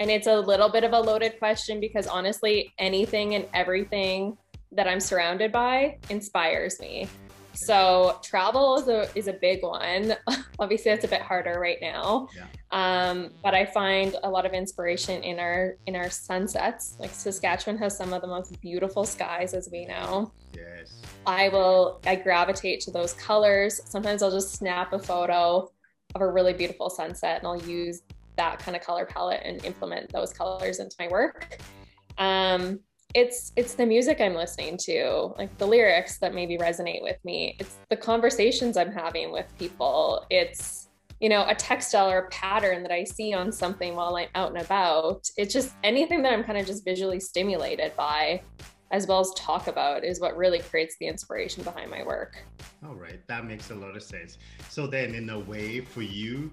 and 0.00 0.10
it's 0.10 0.26
a 0.26 0.36
little 0.36 0.68
bit 0.68 0.82
of 0.82 0.92
a 0.92 0.98
loaded 0.98 1.38
question 1.38 1.78
because 1.78 2.08
honestly, 2.08 2.74
anything 2.78 3.36
and 3.36 3.46
everything 3.54 4.36
that 4.72 4.88
I'm 4.88 4.98
surrounded 4.98 5.52
by 5.52 5.98
inspires 6.10 6.80
me. 6.80 7.06
So 7.54 8.18
travel 8.22 8.76
is 8.76 8.88
a 8.88 9.08
is 9.16 9.28
a 9.28 9.32
big 9.32 9.62
one. 9.62 10.14
Obviously, 10.58 10.90
that's 10.90 11.04
a 11.04 11.08
bit 11.08 11.22
harder 11.22 11.58
right 11.60 11.78
now. 11.80 12.28
Yeah. 12.36 12.46
Um, 12.70 13.30
but 13.42 13.54
I 13.54 13.64
find 13.64 14.16
a 14.22 14.30
lot 14.30 14.46
of 14.46 14.52
inspiration 14.52 15.22
in 15.22 15.38
our 15.38 15.76
in 15.86 15.96
our 15.96 16.10
sunsets. 16.10 16.96
Like 16.98 17.10
Saskatchewan 17.10 17.78
has 17.78 17.96
some 17.96 18.12
of 18.12 18.22
the 18.22 18.28
most 18.28 18.60
beautiful 18.60 19.04
skies, 19.04 19.54
as 19.54 19.68
we 19.70 19.86
know. 19.86 20.32
Yes. 20.54 21.02
I 21.26 21.48
will 21.48 22.00
I 22.06 22.16
gravitate 22.16 22.80
to 22.82 22.90
those 22.90 23.14
colors. 23.14 23.80
Sometimes 23.84 24.22
I'll 24.22 24.30
just 24.30 24.54
snap 24.54 24.92
a 24.92 24.98
photo 24.98 25.70
of 26.14 26.20
a 26.20 26.30
really 26.30 26.52
beautiful 26.52 26.90
sunset 26.90 27.38
and 27.38 27.46
I'll 27.46 27.62
use 27.62 28.02
that 28.36 28.58
kind 28.58 28.76
of 28.76 28.82
color 28.82 29.06
palette 29.06 29.40
and 29.44 29.64
implement 29.64 30.12
those 30.12 30.32
colors 30.32 30.80
into 30.80 30.94
my 30.98 31.08
work. 31.08 31.58
Um, 32.18 32.80
it's 33.14 33.52
it's 33.54 33.74
the 33.74 33.86
music 33.86 34.20
I'm 34.20 34.34
listening 34.34 34.76
to, 34.82 35.32
like 35.38 35.56
the 35.58 35.66
lyrics 35.66 36.18
that 36.18 36.34
maybe 36.34 36.58
resonate 36.58 37.02
with 37.02 37.24
me. 37.24 37.56
It's 37.60 37.76
the 37.88 37.96
conversations 37.96 38.76
I'm 38.76 38.90
having 38.92 39.32
with 39.32 39.46
people. 39.58 40.26
It's 40.30 40.88
you 41.20 41.28
know 41.28 41.46
a 41.48 41.54
textile 41.54 42.10
or 42.10 42.18
a 42.18 42.28
pattern 42.30 42.82
that 42.82 42.90
I 42.90 43.04
see 43.04 43.32
on 43.32 43.52
something 43.52 43.94
while 43.94 44.16
I'm 44.16 44.28
out 44.34 44.52
and 44.52 44.60
about. 44.60 45.28
It's 45.36 45.54
just 45.54 45.74
anything 45.84 46.22
that 46.22 46.32
I'm 46.32 46.42
kind 46.42 46.58
of 46.58 46.66
just 46.66 46.84
visually 46.84 47.20
stimulated 47.20 47.94
by, 47.96 48.42
as 48.90 49.06
well 49.06 49.20
as 49.20 49.32
talk 49.36 49.68
about, 49.68 50.04
is 50.04 50.20
what 50.20 50.36
really 50.36 50.58
creates 50.58 50.96
the 50.98 51.06
inspiration 51.06 51.62
behind 51.62 51.90
my 51.92 52.02
work. 52.02 52.44
All 52.84 52.96
right, 52.96 53.24
that 53.28 53.46
makes 53.46 53.70
a 53.70 53.76
lot 53.76 53.96
of 53.96 54.02
sense. 54.02 54.38
So 54.70 54.88
then, 54.88 55.14
in 55.14 55.30
a 55.30 55.38
way, 55.38 55.80
for 55.80 56.02
you, 56.02 56.50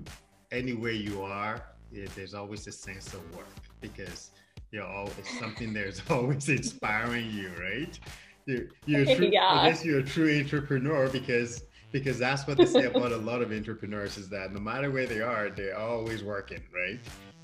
anywhere 0.52 0.92
you 0.92 1.24
are, 1.24 1.64
it, 1.92 2.14
there's 2.16 2.36
always 2.36 2.68
a 2.68 2.72
sense 2.72 3.16
of 3.16 3.36
work 3.36 3.48
because 3.82 4.30
you're 4.72 4.86
always 4.86 5.40
something 5.40 5.74
there's 5.74 6.02
always 6.10 6.50
inspiring 6.50 7.30
you, 7.30 7.52
right? 7.60 8.00
You're, 8.46 8.68
you're 8.86 9.06
true, 9.16 9.30
yeah. 9.32 9.48
I 9.48 9.70
guess 9.70 9.86
you're 9.86 10.00
a 10.00 10.04
true 10.04 10.40
entrepreneur 10.40 11.10
because 11.10 11.64
because 11.92 12.18
that's 12.18 12.48
what 12.48 12.58
they 12.58 12.66
say 12.66 12.86
about 12.86 13.12
a 13.12 13.18
lot 13.18 13.42
of 13.42 13.52
entrepreneurs 13.52 14.18
is 14.18 14.30
that 14.30 14.54
no 14.54 14.62
matter 14.62 14.90
where 14.90 15.06
they 15.06 15.20
are, 15.20 15.50
they're 15.50 15.78
always 15.78 16.24
working, 16.24 16.64
right? 16.74 17.00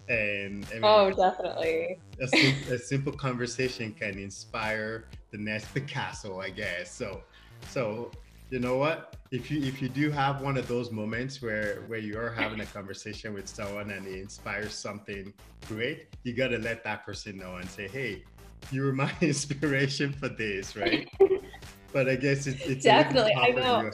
And 0.07 0.65
I 0.71 0.73
mean, 0.75 0.83
oh, 0.85 1.11
definitely. 1.11 1.99
A, 2.21 2.27
sim- 2.29 2.73
a 2.73 2.77
simple 2.77 3.11
conversation 3.11 3.91
can 3.91 4.17
inspire 4.17 5.09
the 5.31 5.37
next 5.37 5.65
Picasso, 5.73 6.39
I 6.39 6.49
guess. 6.49 6.89
So, 6.89 7.23
so 7.69 8.09
you 8.49 8.59
know 8.59 8.77
what? 8.77 9.16
If 9.29 9.51
you 9.51 9.61
if 9.61 9.81
you 9.81 9.89
do 9.89 10.09
have 10.09 10.41
one 10.41 10.55
of 10.55 10.67
those 10.69 10.89
moments 10.89 11.41
where 11.41 11.83
where 11.87 11.99
you 11.99 12.17
are 12.17 12.29
having 12.29 12.61
a 12.61 12.65
conversation 12.65 13.33
with 13.33 13.47
someone 13.47 13.91
and 13.91 14.07
it 14.07 14.21
inspires 14.21 14.73
something 14.73 15.33
great, 15.67 16.07
you 16.23 16.33
got 16.33 16.47
to 16.49 16.57
let 16.57 16.83
that 16.85 17.05
person 17.05 17.37
know 17.37 17.57
and 17.57 17.69
say, 17.69 17.89
"Hey, 17.89 18.23
you 18.71 18.83
were 18.83 18.93
my 18.93 19.11
inspiration 19.21 20.13
for 20.13 20.29
this, 20.29 20.77
right?" 20.77 21.09
but 21.93 22.07
I 22.07 22.15
guess 22.15 22.47
it's, 22.47 22.65
it's 22.65 22.83
definitely 22.85 23.33
I 23.35 23.49
know. 23.49 23.91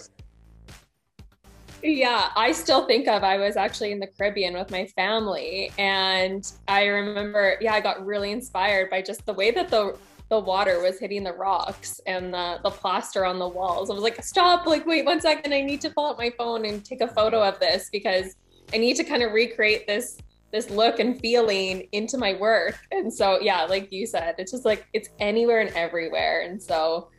Yeah, 1.82 2.30
I 2.36 2.52
still 2.52 2.86
think 2.86 3.08
of 3.08 3.24
I 3.24 3.38
was 3.38 3.58
actually 3.58 3.91
in 3.91 4.00
the 4.00 4.08
Caribbean 4.08 4.54
with 4.54 4.72
my 4.72 4.86
family 4.96 5.72
and 5.78 6.50
I 6.67 6.86
remember 6.86 7.58
yeah, 7.60 7.74
I 7.74 7.82
got 7.82 8.06
really 8.06 8.32
inspired 8.32 8.89
by 8.89 9.02
just 9.02 9.26
the 9.26 9.34
way 9.34 9.52
that 9.52 9.69
the 9.69 9.98
the 10.34 10.39
water 10.39 10.82
was 10.82 10.98
hitting 10.98 11.24
the 11.24 11.32
rocks 11.32 12.02
and 12.08 12.34
the 12.34 12.60
the 12.63 12.72
plaster 12.72 13.24
on 13.24 13.38
the 13.38 13.48
walls. 13.48 13.91
I 13.91 13.93
was 13.93 14.02
like, 14.02 14.24
"Stop, 14.24 14.65
like 14.65 14.84
wait 14.88 15.06
one 15.06 15.22
second, 15.22 15.54
I 15.54 15.62
need 15.62 15.80
to 15.82 15.91
pull 15.91 16.08
out 16.08 16.17
my 16.17 16.32
phone 16.39 16.65
and 16.65 16.84
take 16.84 17.02
a 17.02 17.08
photo 17.08 17.43
of 17.43 17.60
this 17.60 17.89
because 17.91 18.36
I 18.74 18.78
need 18.78 18.96
to 18.96 19.04
kind 19.04 19.22
of 19.22 19.32
recreate 19.32 19.86
this 19.86 20.17
this 20.52 20.72
look 20.72 21.00
and 21.00 21.19
feeling 21.19 21.88
into 21.91 22.17
my 22.17 22.34
work." 22.34 22.80
And 22.91 23.13
so, 23.13 23.39
yeah, 23.41 23.65
like 23.65 23.91
you 23.91 24.08
said, 24.08 24.34
it's 24.39 24.52
just 24.52 24.65
like 24.65 24.88
it's 24.93 25.10
anywhere 25.19 25.62
and 25.62 25.69
everywhere. 25.76 26.41
And 26.41 26.60
so 26.62 27.10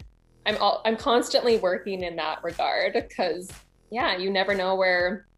I'm 0.44 0.56
all, 0.56 0.82
I'm 0.84 0.96
constantly 0.96 1.58
working 1.58 2.02
in 2.02 2.16
that 2.16 2.42
regard 2.42 2.94
because 2.94 3.48
yeah, 3.90 4.16
you 4.16 4.28
never 4.28 4.56
know 4.56 4.74
where 4.74 5.28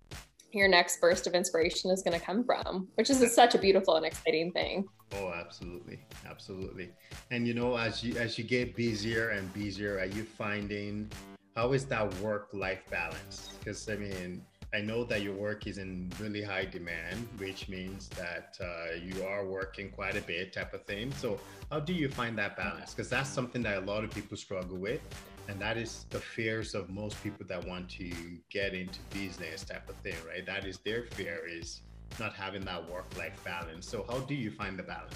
your 0.56 0.68
next 0.68 1.00
burst 1.00 1.26
of 1.26 1.34
inspiration 1.34 1.90
is 1.90 2.02
going 2.02 2.18
to 2.18 2.24
come 2.24 2.44
from, 2.44 2.88
which 2.94 3.10
is 3.10 3.34
such 3.34 3.54
a 3.54 3.58
beautiful 3.58 3.96
and 3.96 4.06
exciting 4.06 4.52
thing. 4.52 4.86
Oh, 5.14 5.32
absolutely, 5.32 6.00
absolutely. 6.28 6.90
And 7.30 7.46
you 7.46 7.54
know, 7.54 7.76
as 7.76 8.02
you 8.02 8.16
as 8.16 8.38
you 8.38 8.44
get 8.44 8.74
busier 8.74 9.30
and 9.30 9.52
busier, 9.52 9.98
are 9.98 10.06
you 10.06 10.24
finding 10.24 11.10
how 11.54 11.72
is 11.72 11.86
that 11.86 12.12
work 12.16 12.48
life 12.52 12.82
balance? 12.90 13.50
Because 13.58 13.88
I 13.88 13.96
mean, 13.96 14.42
I 14.76 14.82
know 14.82 15.04
that 15.04 15.22
your 15.22 15.32
work 15.32 15.66
is 15.66 15.78
in 15.78 16.12
really 16.20 16.42
high 16.42 16.66
demand, 16.66 17.26
which 17.38 17.66
means 17.66 18.08
that 18.10 18.58
uh, 18.60 18.96
you 19.02 19.24
are 19.24 19.46
working 19.46 19.90
quite 19.90 20.18
a 20.18 20.20
bit, 20.20 20.52
type 20.52 20.74
of 20.74 20.82
thing. 20.84 21.10
So, 21.12 21.40
how 21.70 21.80
do 21.80 21.94
you 21.94 22.10
find 22.10 22.36
that 22.36 22.58
balance? 22.58 22.92
Because 22.92 23.08
that's 23.08 23.30
something 23.30 23.62
that 23.62 23.78
a 23.78 23.86
lot 23.92 24.04
of 24.04 24.10
people 24.10 24.36
struggle 24.36 24.76
with 24.76 25.00
and 25.48 25.58
that 25.60 25.76
is 25.76 26.04
the 26.10 26.18
fears 26.18 26.74
of 26.74 26.90
most 26.90 27.22
people 27.22 27.46
that 27.46 27.64
want 27.66 27.88
to 27.88 28.10
get 28.50 28.74
into 28.74 28.98
business 29.14 29.64
type 29.64 29.88
of 29.88 29.94
thing 29.96 30.16
right 30.26 30.44
that 30.44 30.66
is 30.66 30.78
their 30.78 31.04
fear 31.04 31.46
is 31.48 31.82
not 32.18 32.34
having 32.34 32.64
that 32.64 32.82
work 32.90 33.06
life 33.16 33.38
balance 33.44 33.88
so 33.88 34.04
how 34.10 34.18
do 34.20 34.34
you 34.34 34.50
find 34.50 34.76
the 34.76 34.82
balance 34.82 35.14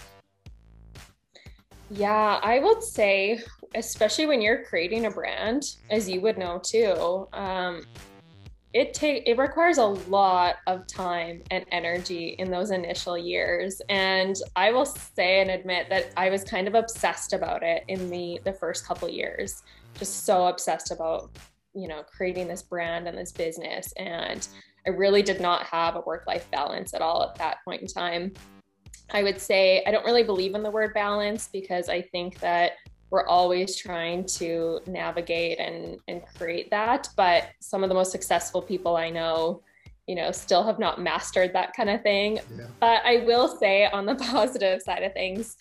yeah 1.91 2.39
i 2.43 2.61
would 2.61 2.83
say 2.83 3.43
especially 3.75 4.27
when 4.27 4.41
you're 4.41 4.63
creating 4.65 5.07
a 5.07 5.11
brand 5.11 5.65
as 5.91 6.09
you 6.09 6.21
would 6.21 6.39
know 6.39 6.61
too 6.63 7.27
um, 7.33 7.83
it 8.73 8.95
take 8.95 9.25
it 9.27 9.37
requires 9.37 9.79
a 9.79 9.85
lot 9.85 10.57
of 10.67 10.87
time 10.87 11.43
and 11.51 11.65
energy 11.73 12.37
in 12.39 12.51
those 12.51 12.71
initial 12.71 13.19
years. 13.19 13.83
And 13.89 14.37
i 14.57 14.71
will 14.71 14.85
say 14.85 15.41
and 15.41 15.51
admit 15.51 15.89
that 15.91 16.13
i 16.17 16.31
was 16.31 16.45
kind 16.45 16.69
of 16.69 16.75
obsessed 16.75 17.33
about 17.33 17.63
it 17.63 17.85
in 17.89 18.09
the 18.11 18.41
the 18.45 18.53
first 18.53 18.87
couple 18.87 19.09
years. 19.09 19.63
Just 19.99 20.25
so 20.25 20.47
obsessed 20.47 20.93
about 20.93 21.31
you 21.75 21.89
know 21.89 22.03
creating 22.05 22.47
this 22.47 22.63
brand 22.63 23.09
and 23.09 23.19
this 23.19 23.33
business. 23.33 23.93
And 23.97 24.47
i 24.87 24.91
really 24.91 25.23
did 25.23 25.41
not 25.41 25.65
have 25.65 25.97
a 25.97 26.01
work 26.01 26.27
life 26.27 26.49
balance 26.51 26.95
at 26.95 27.03
all 27.03 27.25
at 27.25 27.35
that 27.37 27.59
point 27.65 27.83
in 27.83 27.89
time. 27.89 28.33
I 29.13 29.25
would 29.25 29.41
say 29.41 29.83
i 29.85 29.91
don't 29.91 30.05
really 30.05 30.23
believe 30.23 30.55
in 30.55 30.63
the 30.63 30.71
word 30.71 30.95
balance 30.95 31.49
because 31.53 31.89
i 31.89 32.01
think 32.01 32.39
that 32.39 32.73
we're 33.11 33.27
always 33.27 33.77
trying 33.77 34.25
to 34.25 34.81
navigate 34.87 35.59
and 35.59 35.99
and 36.09 36.23
create 36.37 36.71
that 36.71 37.09
but 37.17 37.49
some 37.61 37.83
of 37.83 37.89
the 37.89 37.95
most 37.95 38.13
successful 38.13 38.63
people 38.63 38.97
i 38.97 39.11
know 39.11 39.63
you 40.07 40.15
know 40.15 40.31
still 40.31 40.65
have 40.65 40.79
not 40.79 41.01
mastered 41.01 41.53
that 41.53 41.73
kind 41.77 41.91
of 41.91 42.03
thing. 42.03 42.39
Yeah. 42.57 42.67
but 42.81 43.03
i 43.05 43.19
will 43.27 43.49
say 43.59 43.87
on 43.87 44.07
the 44.07 44.15
positive 44.33 44.83
side 44.83 45.03
of 45.03 45.13
things 45.13 45.57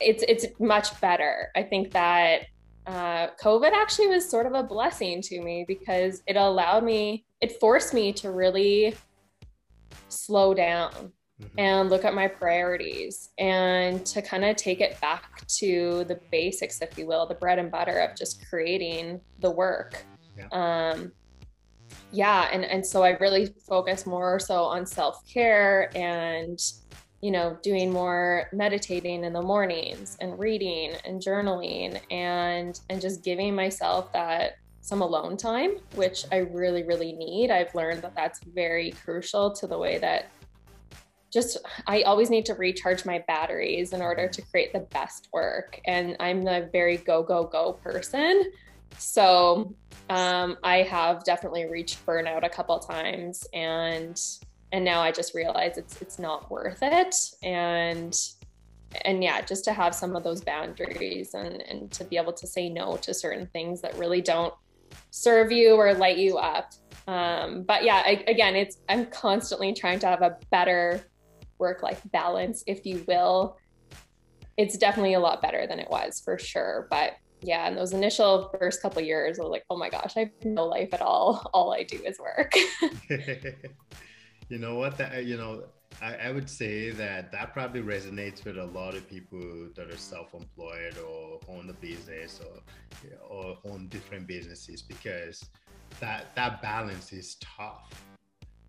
it's 0.00 0.24
it's 0.28 0.46
much 0.58 0.98
better. 1.00 1.50
I 1.56 1.62
think 1.62 1.92
that 1.92 2.46
uh, 2.86 3.28
COVID 3.42 3.72
actually 3.72 4.08
was 4.08 4.28
sort 4.28 4.46
of 4.46 4.54
a 4.54 4.62
blessing 4.62 5.20
to 5.22 5.40
me 5.40 5.64
because 5.66 6.22
it 6.26 6.36
allowed 6.36 6.84
me, 6.84 7.24
it 7.40 7.58
forced 7.58 7.94
me 7.94 8.12
to 8.14 8.30
really 8.30 8.94
slow 10.08 10.54
down 10.54 11.12
mm-hmm. 11.40 11.58
and 11.58 11.90
look 11.90 12.04
at 12.04 12.14
my 12.14 12.28
priorities 12.28 13.30
and 13.38 14.04
to 14.06 14.22
kind 14.22 14.44
of 14.44 14.56
take 14.56 14.80
it 14.80 15.00
back 15.00 15.46
to 15.46 16.04
the 16.08 16.20
basics, 16.30 16.80
if 16.82 16.96
you 16.98 17.06
will, 17.06 17.26
the 17.26 17.34
bread 17.34 17.58
and 17.58 17.70
butter 17.70 17.98
of 17.98 18.16
just 18.16 18.46
creating 18.48 19.20
the 19.40 19.50
work. 19.50 20.04
Yeah. 20.36 20.48
Um, 20.52 21.12
yeah, 22.12 22.48
and 22.52 22.64
and 22.64 22.84
so 22.84 23.02
I 23.02 23.10
really 23.18 23.54
focus 23.66 24.06
more 24.06 24.38
so 24.38 24.62
on 24.64 24.86
self 24.86 25.26
care 25.26 25.90
and 25.96 26.60
you 27.22 27.30
know, 27.30 27.58
doing 27.62 27.90
more 27.90 28.48
meditating 28.52 29.24
in 29.24 29.32
the 29.32 29.42
mornings 29.42 30.16
and 30.20 30.38
reading 30.38 30.92
and 31.04 31.20
journaling 31.20 32.00
and 32.10 32.78
and 32.90 33.00
just 33.00 33.24
giving 33.24 33.54
myself 33.54 34.12
that 34.12 34.58
some 34.80 35.02
alone 35.02 35.36
time, 35.36 35.78
which 35.94 36.24
I 36.30 36.36
really 36.36 36.82
really 36.84 37.12
need. 37.12 37.50
I've 37.50 37.74
learned 37.74 38.02
that 38.02 38.14
that's 38.14 38.40
very 38.44 38.92
crucial 38.92 39.50
to 39.54 39.66
the 39.66 39.78
way 39.78 39.98
that 39.98 40.26
just 41.32 41.58
I 41.86 42.02
always 42.02 42.30
need 42.30 42.46
to 42.46 42.54
recharge 42.54 43.04
my 43.04 43.22
batteries 43.26 43.92
in 43.92 44.02
order 44.02 44.28
to 44.28 44.42
create 44.42 44.72
the 44.72 44.80
best 44.80 45.28
work. 45.32 45.80
And 45.86 46.16
I'm 46.20 46.46
a 46.46 46.68
very 46.72 46.98
go 46.98 47.22
go 47.22 47.44
go 47.44 47.74
person. 47.74 48.50
So 48.98 49.74
um, 50.08 50.56
I 50.62 50.78
have 50.82 51.24
definitely 51.24 51.66
reached 51.66 52.04
burnout 52.06 52.44
a 52.44 52.48
couple 52.48 52.78
times 52.78 53.46
and 53.52 54.20
and 54.72 54.84
now 54.84 55.00
I 55.00 55.12
just 55.12 55.34
realize 55.34 55.78
it's 55.78 56.00
it's 56.00 56.18
not 56.18 56.50
worth 56.50 56.78
it 56.82 57.14
and 57.42 58.16
and 59.04 59.22
yeah 59.22 59.40
just 59.40 59.64
to 59.64 59.72
have 59.72 59.94
some 59.94 60.16
of 60.16 60.22
those 60.22 60.40
boundaries 60.42 61.34
and 61.34 61.62
and 61.62 61.90
to 61.92 62.04
be 62.04 62.16
able 62.16 62.32
to 62.32 62.46
say 62.46 62.68
no 62.68 62.96
to 62.98 63.12
certain 63.12 63.46
things 63.48 63.80
that 63.80 63.96
really 63.96 64.20
don't 64.20 64.54
serve 65.10 65.52
you 65.52 65.74
or 65.74 65.92
light 65.94 66.16
you 66.16 66.36
up 66.38 66.72
um, 67.08 67.62
but 67.62 67.84
yeah 67.84 68.02
I, 68.04 68.24
again 68.26 68.56
it's 68.56 68.78
i'm 68.88 69.06
constantly 69.06 69.72
trying 69.72 69.98
to 70.00 70.06
have 70.06 70.22
a 70.22 70.38
better 70.50 71.04
work 71.58 71.82
life 71.82 72.00
balance 72.12 72.62
if 72.66 72.84
you 72.86 73.04
will 73.06 73.56
it's 74.56 74.78
definitely 74.78 75.14
a 75.14 75.20
lot 75.20 75.42
better 75.42 75.66
than 75.66 75.78
it 75.78 75.90
was 75.90 76.20
for 76.24 76.38
sure 76.38 76.86
but 76.90 77.12
yeah 77.42 77.68
in 77.68 77.74
those 77.74 77.92
initial 77.92 78.50
first 78.58 78.80
couple 78.80 79.00
years 79.02 79.38
i 79.38 79.42
was 79.42 79.50
like 79.50 79.64
oh 79.70 79.76
my 79.76 79.90
gosh 79.90 80.16
i 80.16 80.20
have 80.20 80.30
no 80.44 80.64
life 80.64 80.88
at 80.92 81.02
all 81.02 81.50
all 81.54 81.72
i 81.72 81.82
do 81.82 82.00
is 82.04 82.18
work 82.18 82.52
You 84.48 84.58
know 84.58 84.76
what? 84.76 84.96
That 84.98 85.24
you 85.24 85.36
know, 85.36 85.64
I, 86.00 86.14
I 86.14 86.30
would 86.30 86.48
say 86.48 86.90
that 86.90 87.32
that 87.32 87.52
probably 87.52 87.82
resonates 87.82 88.44
with 88.44 88.58
a 88.58 88.64
lot 88.64 88.94
of 88.94 89.08
people 89.08 89.68
that 89.74 89.90
are 89.90 89.96
self-employed 89.96 90.98
or 90.98 91.40
own 91.48 91.68
a 91.68 91.72
business 91.72 92.40
or 92.40 92.62
or 93.28 93.58
own 93.64 93.88
different 93.88 94.26
businesses 94.26 94.82
because 94.82 95.44
that 96.00 96.34
that 96.36 96.62
balance 96.62 97.12
is 97.12 97.36
tough. 97.40 97.90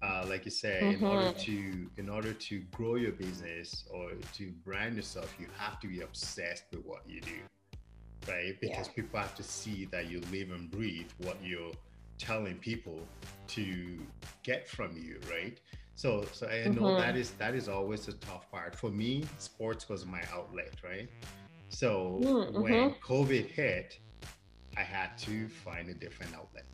Uh, 0.04 0.24
like 0.28 0.46
you 0.46 0.52
say, 0.52 0.80
mm-hmm. 0.84 1.04
in 1.04 1.12
order 1.12 1.32
to 1.32 1.90
in 1.98 2.10
order 2.10 2.34
to 2.34 2.60
grow 2.72 2.96
your 2.96 3.14
business 3.14 3.86
or 3.92 4.12
to 4.34 4.52
brand 4.64 4.96
yourself, 4.96 5.34
you 5.40 5.48
have 5.58 5.80
to 5.80 5.88
be 5.88 6.02
obsessed 6.02 6.66
with 6.72 6.86
what 6.86 7.02
you 7.08 7.20
do, 7.20 7.40
right? 8.32 8.56
Because 8.62 8.88
yeah. 8.88 8.94
people 8.94 9.20
have 9.20 9.34
to 9.36 9.44
see 9.44 9.86
that 9.92 10.10
you 10.10 10.22
live 10.32 10.52
and 10.52 10.70
breathe 10.70 11.10
what 11.24 11.38
you're 11.44 11.72
telling 12.20 12.58
people 12.58 13.00
to 13.48 14.00
get 14.44 14.68
from 14.68 14.96
you, 14.96 15.20
right? 15.32 15.60
So, 15.96 16.26
so 16.32 16.48
I 16.48 16.68
know 16.68 16.82
mm-hmm. 16.84 17.00
that 17.00 17.16
is 17.16 17.32
that 17.32 17.56
is 17.56 17.68
always 17.68 18.08
a 18.08 18.14
tough 18.14 18.52
part 18.52 18.76
for 18.76 18.92
me. 18.92 19.24
Sports 19.40 19.90
was 19.90 20.06
my 20.06 20.22
outlet, 20.32 20.74
right? 20.84 21.10
So 21.70 22.20
mm-hmm. 22.24 22.62
when 22.62 22.94
COVID 23.04 23.48
hit, 23.48 24.00
I 24.78 24.82
had 24.82 25.18
to 25.20 25.50
find 25.50 25.90
a 25.90 25.96
different 25.96 26.36
outlet, 26.36 26.66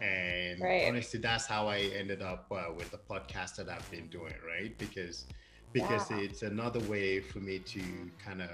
and 0.00 0.60
right. 0.60 0.84
honestly, 0.88 1.20
that's 1.20 1.46
how 1.46 1.68
I 1.68 1.78
ended 1.96 2.22
up 2.22 2.46
uh, 2.50 2.72
with 2.76 2.90
the 2.90 2.98
podcast 2.98 3.56
that 3.56 3.68
I've 3.68 3.88
been 3.90 4.08
doing, 4.08 4.34
right? 4.46 4.76
Because 4.78 5.26
because 5.72 6.10
yeah. 6.10 6.18
it's 6.18 6.42
another 6.42 6.80
way 6.80 7.20
for 7.20 7.40
me 7.40 7.58
to 7.58 7.82
kind 8.24 8.40
of 8.40 8.48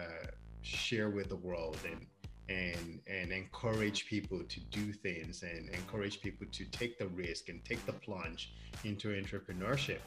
share 0.62 1.10
with 1.10 1.28
the 1.28 1.36
world 1.36 1.78
and 1.84 2.06
and 2.48 3.00
and 3.06 3.30
encourage 3.30 4.06
people 4.06 4.42
to 4.48 4.60
do 4.70 4.92
things 4.92 5.42
and 5.42 5.68
encourage 5.70 6.20
people 6.20 6.46
to 6.50 6.64
take 6.66 6.98
the 6.98 7.06
risk 7.08 7.48
and 7.48 7.64
take 7.64 7.84
the 7.86 7.92
plunge 7.92 8.52
into 8.84 9.08
entrepreneurship 9.08 10.00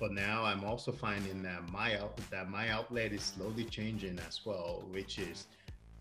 but 0.00 0.12
now 0.12 0.42
i'm 0.42 0.64
also 0.64 0.90
finding 0.90 1.42
that 1.42 1.66
my 1.70 1.96
out, 1.98 2.18
that 2.30 2.50
my 2.50 2.68
outlet 2.70 3.12
is 3.12 3.22
slowly 3.22 3.64
changing 3.64 4.18
as 4.26 4.40
well 4.44 4.84
which 4.90 5.18
is 5.18 5.46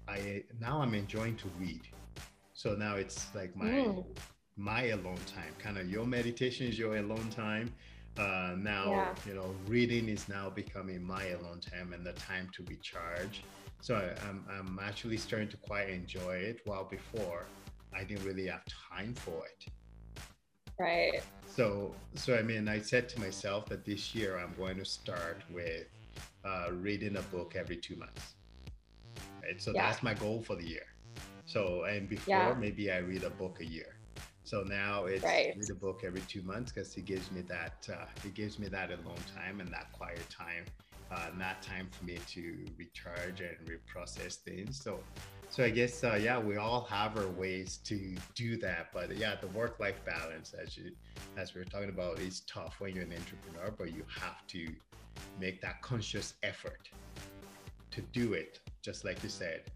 i 0.08 0.44
now 0.60 0.82
i'm 0.82 0.96
enjoying 0.96 1.36
to 1.36 1.48
read 1.60 1.82
so 2.54 2.74
now 2.74 2.96
it's 2.96 3.28
like 3.36 3.56
my 3.56 3.66
mm. 3.66 4.06
My 4.58 4.86
alone 4.88 5.20
time. 5.26 5.54
Kind 5.60 5.78
of 5.78 5.90
your 5.90 6.06
meditation 6.06 6.68
is 6.68 6.78
your 6.78 6.98
alone 6.98 7.30
time. 7.30 7.74
Uh, 8.18 8.56
now, 8.58 8.92
yeah. 8.92 9.16
you 9.28 9.34
know, 9.34 9.56
reading 9.68 10.08
is 10.08 10.30
now 10.30 10.50
becoming 10.50 11.04
my 11.04 11.26
alone 11.30 11.60
time 11.60 11.94
and 11.94 12.06
the 12.06 12.14
time 12.14 12.48
to 12.54 12.64
recharge. 12.64 13.44
So 13.82 13.96
I, 13.96 14.28
I'm, 14.28 14.46
I'm 14.52 14.80
actually 14.82 15.18
starting 15.18 15.50
to 15.50 15.58
quite 15.58 15.90
enjoy 15.90 16.36
it. 16.36 16.62
While 16.66 16.86
before, 16.86 17.46
I 17.94 18.04
didn't 18.04 18.24
really 18.24 18.48
have 18.48 18.62
time 18.66 19.14
for 19.16 19.44
it. 19.46 19.72
Right. 20.80 21.22
So, 21.48 21.94
so 22.16 22.36
I 22.36 22.44
mean, 22.44 22.68
I 22.68 22.80
said 22.80 23.10
to 23.10 23.20
myself 23.20 23.68
that 23.70 23.86
this 23.86 24.14
year 24.14 24.38
I'm 24.38 24.54
going 24.58 24.78
to 24.78 24.86
start 24.86 25.42
with 25.52 25.88
uh, 26.46 26.68
reading 26.72 27.18
a 27.18 27.22
book 27.24 27.56
every 27.56 27.78
two 27.78 27.96
months. 27.96 28.36
Right. 29.42 29.60
So 29.62 29.72
yeah. 29.74 29.88
that's 29.88 30.04
my 30.04 30.14
goal 30.14 30.42
for 30.42 30.56
the 30.56 30.68
year. 30.68 30.86
So, 31.46 31.84
and 31.84 32.08
before 32.08 32.36
yeah. 32.36 32.56
maybe 32.60 32.92
I 32.92 33.00
read 33.00 33.24
a 33.24 33.30
book 33.32 33.58
a 33.60 33.66
year. 33.66 33.98
So 34.44 34.64
now 34.64 35.06
it's 35.06 35.24
right. 35.24 35.56
read 35.58 35.70
a 35.70 35.76
book 35.76 36.02
every 36.04 36.22
two 36.22 36.42
months 36.42 36.72
because 36.72 36.96
it 36.98 37.06
gives 37.06 37.32
me 37.32 37.42
that 37.42 37.88
uh, 37.92 38.06
it 38.26 38.34
gives 38.34 38.60
me 38.60 38.68
that 38.68 38.90
alone 38.90 39.24
time 39.36 39.62
and 39.62 39.70
that 39.72 39.92
quiet 39.94 40.28
time, 40.30 40.66
uh, 41.12 41.30
that 41.38 41.62
time 41.62 41.88
for 41.92 42.04
me 42.06 42.18
to 42.28 42.66
recharge 42.78 43.42
and 43.42 43.56
reprocess 43.68 44.36
things. 44.36 44.82
So 44.82 45.00
so 45.50 45.64
I 45.64 45.70
guess 45.70 46.04
uh, 46.04 46.20
yeah, 46.22 46.40
we 46.40 46.58
all 46.58 46.82
have 46.86 47.18
our 47.18 47.28
ways 47.28 47.78
to 47.86 48.16
do 48.36 48.58
that, 48.58 48.88
but 48.94 49.16
yeah, 49.16 49.36
the 49.40 49.48
work-life 49.50 50.04
balance, 50.04 50.54
as 50.54 50.76
you 50.76 50.92
as 51.38 51.54
we 51.54 51.62
are 51.62 51.66
talking 51.66 51.90
about, 51.90 52.20
is 52.20 52.42
tough 52.42 52.76
when 52.80 52.96
you're 52.96 53.04
an 53.06 53.14
entrepreneur, 53.14 53.72
but 53.78 53.94
you 53.94 54.04
have 54.20 54.46
to 54.48 54.68
make 55.40 55.62
that 55.62 55.82
conscious 55.82 56.34
effort 56.44 56.90
to 57.92 58.02
do 58.02 58.34
it, 58.34 58.60
just 58.82 59.06
like 59.06 59.22
you 59.24 59.30
said. 59.30 59.72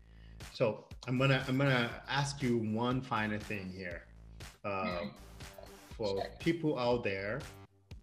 So 0.54 0.86
I'm 1.08 1.18
gonna 1.18 1.44
I'm 1.48 1.58
gonna 1.58 1.90
ask 2.10 2.42
you 2.42 2.58
one 2.58 3.02
final 3.02 3.40
thing 3.40 3.72
here. 3.76 4.07
Uh, 4.63 5.06
for 5.97 6.23
people 6.39 6.78
out 6.78 7.04
there, 7.04 7.41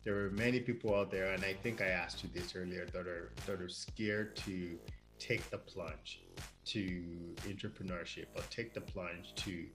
there 0.04 0.18
are 0.26 0.30
many 0.30 0.60
people 0.60 0.94
out 0.94 1.10
there, 1.10 1.32
and 1.32 1.44
I 1.44 1.52
think 1.52 1.80
I 1.80 1.86
asked 1.86 2.22
you 2.22 2.30
this 2.34 2.54
earlier 2.56 2.86
that 2.92 3.06
are 3.06 3.32
that 3.46 3.60
are 3.60 3.68
scared 3.68 4.36
to 4.36 4.78
take 5.18 5.48
the 5.50 5.58
plunge 5.58 6.20
to 6.66 7.34
entrepreneurship 7.46 8.26
or 8.34 8.42
take 8.50 8.74
the 8.74 8.80
plunge 8.80 9.34
to 9.36 9.66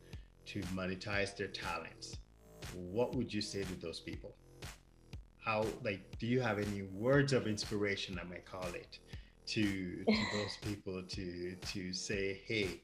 to 0.47 0.61
monetize 0.75 1.35
their 1.35 1.47
talents. 1.47 2.17
What 2.73 3.15
would 3.15 3.33
you 3.33 3.41
say 3.41 3.63
to 3.63 3.75
those 3.75 3.99
people? 3.99 4.35
How 5.43 5.65
like 5.83 6.01
do 6.19 6.27
you 6.27 6.41
have 6.41 6.59
any 6.59 6.83
words 6.83 7.33
of 7.33 7.47
inspiration 7.47 8.19
i 8.21 8.23
might 8.29 8.45
call 8.45 8.67
it 8.73 8.99
to 9.47 9.63
to 10.05 10.25
those 10.33 10.57
people 10.61 11.01
to 11.03 11.55
to 11.55 11.93
say 11.93 12.41
hey 12.45 12.81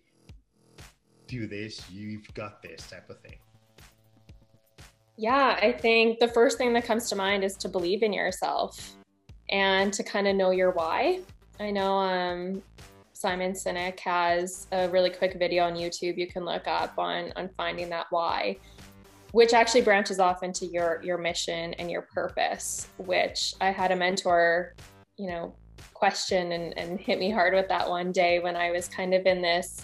do 1.28 1.46
this 1.48 1.90
you've 1.92 2.32
got 2.34 2.62
this 2.62 2.88
type 2.90 3.10
of 3.10 3.20
thing 3.22 3.38
yeah 5.18 5.58
i 5.62 5.72
think 5.72 6.20
the 6.20 6.28
first 6.28 6.58
thing 6.58 6.74
that 6.74 6.86
comes 6.86 7.10
to 7.10 7.16
mind 7.16 7.44
is 7.44 7.56
to 7.56 7.70
believe 7.70 8.04
in 8.04 8.14
yourself 8.14 8.96
and 9.50 9.94
to 9.94 10.04
kind 10.04 10.28
of 10.28 10.36
know 10.36 10.52
your 10.52 10.72
why 10.72 11.20
i 11.60 11.72
know 11.72 11.94
um 11.94 12.62
Simon 13.16 13.54
Sinek 13.54 14.00
has 14.02 14.68
a 14.74 14.90
really 14.90 15.10
quick 15.10 15.40
video 15.40 15.64
on 15.64 15.74
YouTube 15.74 16.18
you 16.18 16.28
can 16.28 16.44
look 16.44 16.68
up 16.68 16.94
on 17.00 17.32
on 17.38 17.50
finding 17.56 17.90
that 17.90 18.08
why, 18.10 18.58
which 19.32 19.54
actually 19.54 19.82
branches 19.82 20.20
off 20.20 20.44
into 20.44 20.66
your 20.66 21.02
your 21.02 21.18
mission 21.18 21.74
and 21.76 21.90
your 21.90 22.04
purpose. 22.14 22.90
Which 22.98 23.56
I 23.62 23.72
had 23.72 23.92
a 23.92 23.96
mentor, 23.96 24.76
you 25.18 25.28
know, 25.28 25.56
question 25.94 26.52
and, 26.52 26.78
and 26.78 27.00
hit 27.00 27.18
me 27.18 27.32
hard 27.32 27.54
with 27.54 27.70
that 27.70 27.90
one 27.90 28.12
day 28.12 28.40
when 28.40 28.58
I 28.58 28.72
was 28.72 28.90
kind 28.90 29.14
of 29.14 29.26
in 29.26 29.42
this 29.42 29.82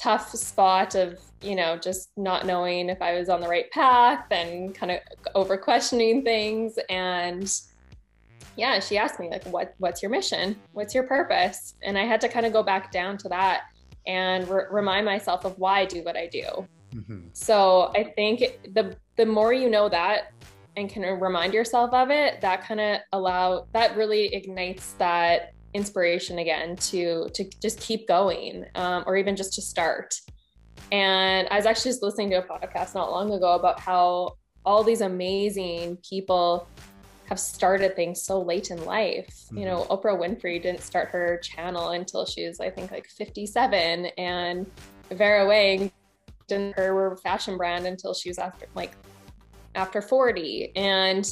tough 0.00 0.30
spot 0.30 0.94
of 0.94 1.18
you 1.42 1.54
know 1.54 1.76
just 1.76 2.10
not 2.16 2.46
knowing 2.46 2.88
if 2.88 3.02
I 3.02 3.18
was 3.18 3.28
on 3.28 3.40
the 3.40 3.48
right 3.48 3.70
path 3.70 4.24
and 4.30 4.74
kind 4.74 4.92
of 4.92 4.98
over 5.34 5.56
questioning 5.56 6.22
things 6.22 6.78
and 6.88 7.50
yeah, 8.58 8.80
she 8.80 8.98
asked 8.98 9.20
me 9.20 9.30
like, 9.30 9.44
"What 9.46 9.74
what's 9.78 10.02
your 10.02 10.10
mission? 10.10 10.56
What's 10.72 10.92
your 10.92 11.04
purpose?" 11.04 11.76
And 11.82 11.96
I 11.96 12.04
had 12.04 12.20
to 12.22 12.28
kind 12.28 12.44
of 12.44 12.52
go 12.52 12.64
back 12.64 12.90
down 12.90 13.16
to 13.18 13.28
that 13.28 13.66
and 14.06 14.48
re- 14.48 14.64
remind 14.68 15.06
myself 15.06 15.44
of 15.44 15.56
why 15.58 15.80
I 15.80 15.84
do 15.84 16.02
what 16.02 16.16
I 16.16 16.26
do. 16.26 16.66
Mm-hmm. 16.92 17.20
So 17.32 17.92
I 17.94 18.02
think 18.02 18.40
the 18.74 18.96
the 19.16 19.24
more 19.24 19.52
you 19.52 19.70
know 19.70 19.88
that 19.88 20.32
and 20.76 20.90
can 20.90 21.02
remind 21.02 21.54
yourself 21.54 21.94
of 21.94 22.10
it, 22.10 22.40
that 22.40 22.62
kind 22.62 22.80
of 22.80 22.98
allow 23.12 23.68
that 23.72 23.96
really 23.96 24.34
ignites 24.34 24.92
that 24.94 25.52
inspiration 25.74 26.38
again 26.38 26.76
to 26.76 27.28
to 27.34 27.44
just 27.62 27.80
keep 27.80 28.08
going, 28.08 28.64
um, 28.74 29.04
or 29.06 29.16
even 29.16 29.36
just 29.36 29.54
to 29.54 29.62
start. 29.62 30.14
And 30.92 31.48
I 31.50 31.56
was 31.56 31.66
actually 31.66 31.90
just 31.90 32.02
listening 32.02 32.30
to 32.30 32.36
a 32.36 32.42
podcast 32.42 32.94
not 32.94 33.10
long 33.10 33.32
ago 33.32 33.54
about 33.54 33.80
how 33.80 34.36
all 34.64 34.82
these 34.82 35.00
amazing 35.00 35.98
people 36.08 36.68
have 37.28 37.38
started 37.38 37.94
things 37.94 38.22
so 38.22 38.40
late 38.40 38.70
in 38.70 38.82
life. 38.84 39.26
Mm-hmm. 39.28 39.58
You 39.58 39.64
know, 39.66 39.80
mm-hmm. 39.82 39.92
Oprah 39.92 40.18
Winfrey 40.18 40.62
didn't 40.62 40.80
start 40.80 41.08
her 41.10 41.38
channel 41.42 41.90
until 41.90 42.24
she 42.24 42.46
was, 42.46 42.60
I 42.60 42.70
think, 42.70 42.90
like 42.90 43.06
57, 43.06 44.06
and 44.16 44.66
Vera 45.10 45.46
Wang 45.46 45.90
didn't 46.48 46.74
her 46.76 47.16
fashion 47.18 47.58
brand 47.58 47.86
until 47.86 48.14
she 48.14 48.30
was 48.30 48.38
after 48.38 48.66
like 48.74 48.92
after 49.74 50.00
40. 50.00 50.72
And 50.74 51.30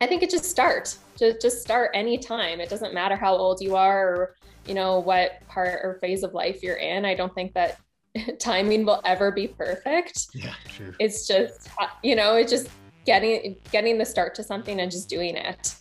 I 0.00 0.06
think 0.06 0.22
it 0.22 0.30
just 0.30 0.44
start. 0.44 0.96
Just 1.18 1.40
just 1.40 1.62
start 1.62 1.90
anytime. 1.94 2.60
It 2.60 2.68
doesn't 2.68 2.92
matter 2.92 3.16
how 3.16 3.34
old 3.34 3.62
you 3.62 3.76
are 3.76 4.08
or 4.08 4.34
you 4.66 4.74
know 4.74 4.98
what 4.98 5.46
part 5.48 5.80
or 5.82 5.98
phase 6.00 6.22
of 6.22 6.34
life 6.34 6.62
you're 6.62 6.76
in. 6.76 7.04
I 7.04 7.14
don't 7.14 7.34
think 7.34 7.54
that 7.54 7.80
timing 8.38 8.84
will 8.84 9.00
ever 9.04 9.30
be 9.30 9.48
perfect. 9.48 10.28
Yeah, 10.34 10.54
true. 10.68 10.92
It's 10.98 11.26
just 11.26 11.70
you 12.02 12.14
know, 12.14 12.36
it's 12.36 12.50
just 12.50 12.68
getting 13.06 13.56
getting 13.72 13.96
the 13.96 14.04
start 14.04 14.34
to 14.34 14.42
something 14.42 14.80
and 14.80 14.90
just 14.90 15.08
doing 15.08 15.36
it. 15.36 15.76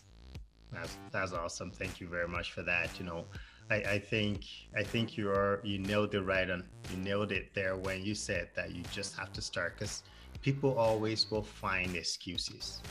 That's 0.71 0.97
that's 1.11 1.33
awesome. 1.33 1.71
Thank 1.71 1.99
you 1.99 2.07
very 2.07 2.27
much 2.27 2.53
for 2.53 2.61
that. 2.63 2.97
You 2.97 3.05
know, 3.05 3.25
I, 3.69 3.75
I 3.75 3.99
think 3.99 4.45
I 4.77 4.83
think 4.83 5.17
you 5.17 5.29
are 5.29 5.59
you 5.63 5.77
nailed 5.77 6.15
it 6.15 6.21
right 6.21 6.49
on 6.49 6.63
you 6.89 6.97
nailed 6.97 7.33
it 7.33 7.53
there 7.53 7.75
when 7.75 8.01
you 8.01 8.15
said 8.15 8.49
that 8.55 8.73
you 8.73 8.83
just 8.93 9.17
have 9.17 9.33
to 9.33 9.41
start 9.41 9.77
because 9.77 10.03
people 10.41 10.77
always 10.77 11.29
will 11.31 11.43
find 11.43 11.95
excuses 11.95 12.81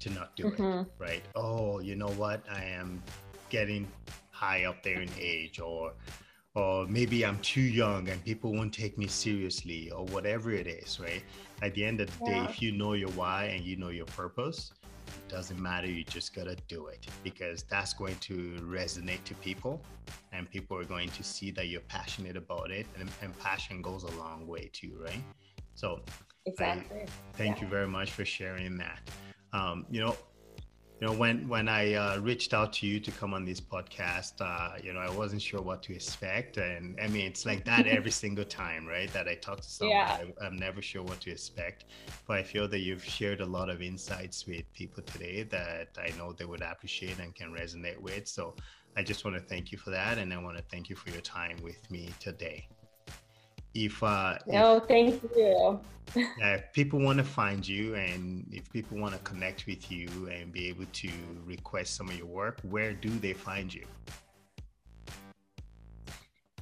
to 0.00 0.10
not 0.10 0.36
do 0.36 0.44
mm-hmm. 0.44 0.80
it. 0.80 0.86
Right? 0.98 1.22
Oh, 1.34 1.80
you 1.80 1.94
know 1.94 2.10
what? 2.10 2.42
I 2.50 2.64
am 2.64 3.02
getting 3.48 3.86
high 4.30 4.64
up 4.64 4.82
there 4.82 5.00
in 5.00 5.08
age 5.18 5.58
or 5.58 5.94
or 6.54 6.86
maybe 6.86 7.24
I'm 7.24 7.38
too 7.40 7.60
young 7.60 8.08
and 8.08 8.24
people 8.24 8.52
won't 8.52 8.72
take 8.72 8.98
me 8.98 9.06
seriously 9.06 9.90
or 9.90 10.04
whatever 10.06 10.50
it 10.50 10.66
is, 10.66 10.98
right? 10.98 11.22
At 11.62 11.74
the 11.74 11.84
end 11.84 12.00
of 12.00 12.08
the 12.18 12.24
yeah. 12.24 12.44
day, 12.44 12.50
if 12.50 12.62
you 12.62 12.72
know 12.72 12.94
your 12.94 13.10
why 13.10 13.44
and 13.44 13.64
you 13.64 13.76
know 13.76 13.90
your 13.90 14.06
purpose, 14.06 14.72
it 15.06 15.28
doesn't 15.28 15.60
matter. 15.60 15.86
You 15.86 16.04
just 16.04 16.34
gotta 16.34 16.56
do 16.66 16.86
it 16.86 17.06
because 17.22 17.62
that's 17.64 17.92
going 17.92 18.16
to 18.22 18.56
resonate 18.62 19.22
to 19.24 19.34
people 19.34 19.80
and 20.32 20.50
people 20.50 20.76
are 20.76 20.84
going 20.84 21.10
to 21.10 21.22
see 21.22 21.50
that 21.52 21.68
you're 21.68 21.80
passionate 21.82 22.36
about 22.36 22.70
it 22.70 22.86
and, 22.98 23.08
and 23.22 23.38
passion 23.38 23.80
goes 23.80 24.02
a 24.04 24.10
long 24.18 24.46
way 24.46 24.70
too, 24.72 24.98
right? 25.00 25.22
So 25.74 26.00
exactly. 26.46 27.02
I, 27.02 27.06
thank 27.34 27.56
yeah. 27.58 27.62
you 27.62 27.68
very 27.68 27.86
much 27.88 28.10
for 28.10 28.24
sharing 28.24 28.76
that. 28.78 28.98
Um, 29.52 29.86
you 29.90 30.00
know, 30.00 30.16
you 31.00 31.06
know 31.06 31.12
when 31.12 31.48
when 31.48 31.68
i 31.68 31.94
uh, 31.94 32.18
reached 32.18 32.52
out 32.52 32.72
to 32.72 32.86
you 32.86 32.98
to 32.98 33.10
come 33.12 33.32
on 33.32 33.44
this 33.44 33.60
podcast 33.60 34.32
uh, 34.40 34.76
you 34.82 34.92
know 34.92 35.00
i 35.00 35.10
wasn't 35.10 35.40
sure 35.40 35.62
what 35.62 35.82
to 35.84 35.94
expect. 35.94 36.56
And 36.56 36.98
i 37.00 37.06
mean 37.08 37.26
it's 37.26 37.46
like 37.46 37.64
that 37.64 37.86
every 37.98 38.10
single 38.10 38.44
time 38.44 38.86
right? 38.86 39.12
That 39.12 39.28
i 39.28 39.34
talk 39.34 39.60
to 39.60 39.68
someone 39.68 39.96
yeah. 39.96 40.18
I, 40.40 40.46
i'm 40.46 40.56
never 40.56 40.82
sure 40.82 41.02
what 41.02 41.20
to 41.20 41.30
expect. 41.30 41.84
But 42.26 42.38
i 42.38 42.42
feel 42.42 42.68
that 42.68 42.80
you've 42.80 43.04
shared 43.04 43.40
a 43.40 43.46
lot 43.46 43.70
of 43.70 43.80
insights 43.80 44.46
with 44.46 44.64
people 44.72 45.02
today 45.04 45.44
that 45.44 45.88
i 45.98 46.10
know 46.18 46.32
they 46.32 46.44
would 46.44 46.62
appreciate 46.62 47.18
and 47.18 47.34
can 47.34 47.52
resonate 47.52 48.00
with. 48.00 48.26
So 48.26 48.54
i 48.96 49.02
just 49.02 49.24
want 49.24 49.36
to 49.36 49.42
thank 49.42 49.70
you 49.70 49.78
for 49.78 49.90
that 49.90 50.18
and 50.18 50.32
i 50.32 50.38
want 50.38 50.56
to 50.56 50.64
thank 50.70 50.88
you 50.88 50.96
for 50.96 51.10
your 51.10 51.20
time 51.20 51.56
with 51.62 51.88
me 51.90 52.10
today 52.18 52.68
if 53.84 54.02
uh 54.02 54.38
no 54.46 54.76
if, 54.76 54.84
thank 54.84 55.22
you. 55.36 55.80
If 56.40 56.72
people 56.72 57.00
want 57.00 57.18
to 57.18 57.24
find 57.24 57.68
you 57.68 57.94
and 57.94 58.46
if 58.50 58.72
people 58.72 58.96
want 58.96 59.12
to 59.12 59.20
connect 59.30 59.66
with 59.66 59.92
you 59.92 60.08
and 60.32 60.50
be 60.50 60.66
able 60.68 60.86
to 60.94 61.10
request 61.44 61.96
some 61.96 62.08
of 62.08 62.16
your 62.16 62.26
work 62.26 62.60
where 62.62 62.94
do 62.94 63.10
they 63.10 63.34
find 63.34 63.72
you? 63.72 63.84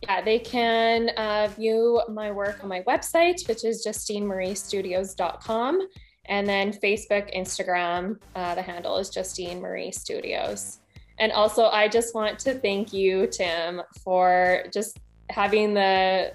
Yeah 0.03 0.21
they 0.21 0.41
can 0.41 1.11
uh, 1.17 1.49
view 1.57 2.03
my 2.09 2.33
work 2.33 2.63
on 2.63 2.69
my 2.69 2.83
website 2.83 3.49
which 3.49 3.65
is 3.65 3.87
justinemariestudios.com 3.87 5.89
and 6.29 6.49
then 6.49 6.73
facebook 6.73 7.33
instagram 7.37 8.19
uh, 8.35 8.55
the 8.57 8.63
handle 8.63 8.99
is 8.99 9.11
justine 9.11 9.61
marie 9.61 9.93
studios 9.93 10.81
and 11.21 11.31
also 11.31 11.67
i 11.67 11.87
just 11.87 12.17
want 12.17 12.37
to 12.41 12.55
thank 12.55 12.93
you 12.93 13.29
tim 13.29 13.81
for 14.03 14.65
just 14.73 14.99
having 15.31 15.75
the 15.75 16.33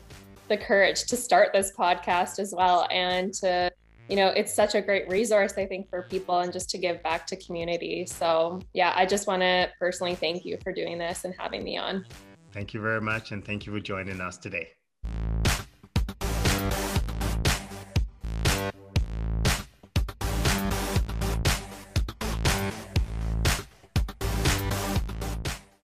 the 0.51 0.57
courage 0.57 1.05
to 1.05 1.15
start 1.15 1.53
this 1.53 1.71
podcast 1.71 2.37
as 2.37 2.53
well 2.55 2.85
and 2.91 3.33
to 3.33 3.71
you 4.09 4.17
know 4.17 4.27
it's 4.27 4.53
such 4.53 4.75
a 4.75 4.81
great 4.81 5.07
resource 5.07 5.53
i 5.57 5.65
think 5.65 5.89
for 5.89 6.01
people 6.03 6.39
and 6.39 6.51
just 6.51 6.69
to 6.69 6.77
give 6.77 7.01
back 7.03 7.25
to 7.25 7.37
community. 7.37 8.05
So 8.05 8.59
yeah 8.73 8.91
i 8.95 9.05
just 9.05 9.27
want 9.27 9.41
to 9.41 9.69
personally 9.79 10.13
thank 10.13 10.43
you 10.43 10.57
for 10.61 10.73
doing 10.73 10.97
this 10.97 11.23
and 11.23 11.33
having 11.39 11.63
me 11.63 11.77
on. 11.77 12.05
Thank 12.51 12.73
you 12.73 12.81
very 12.81 12.99
much 12.99 13.31
and 13.31 13.43
thank 13.45 13.65
you 13.65 13.71
for 13.71 13.79
joining 13.79 14.19
us 14.19 14.37
today 14.37 14.67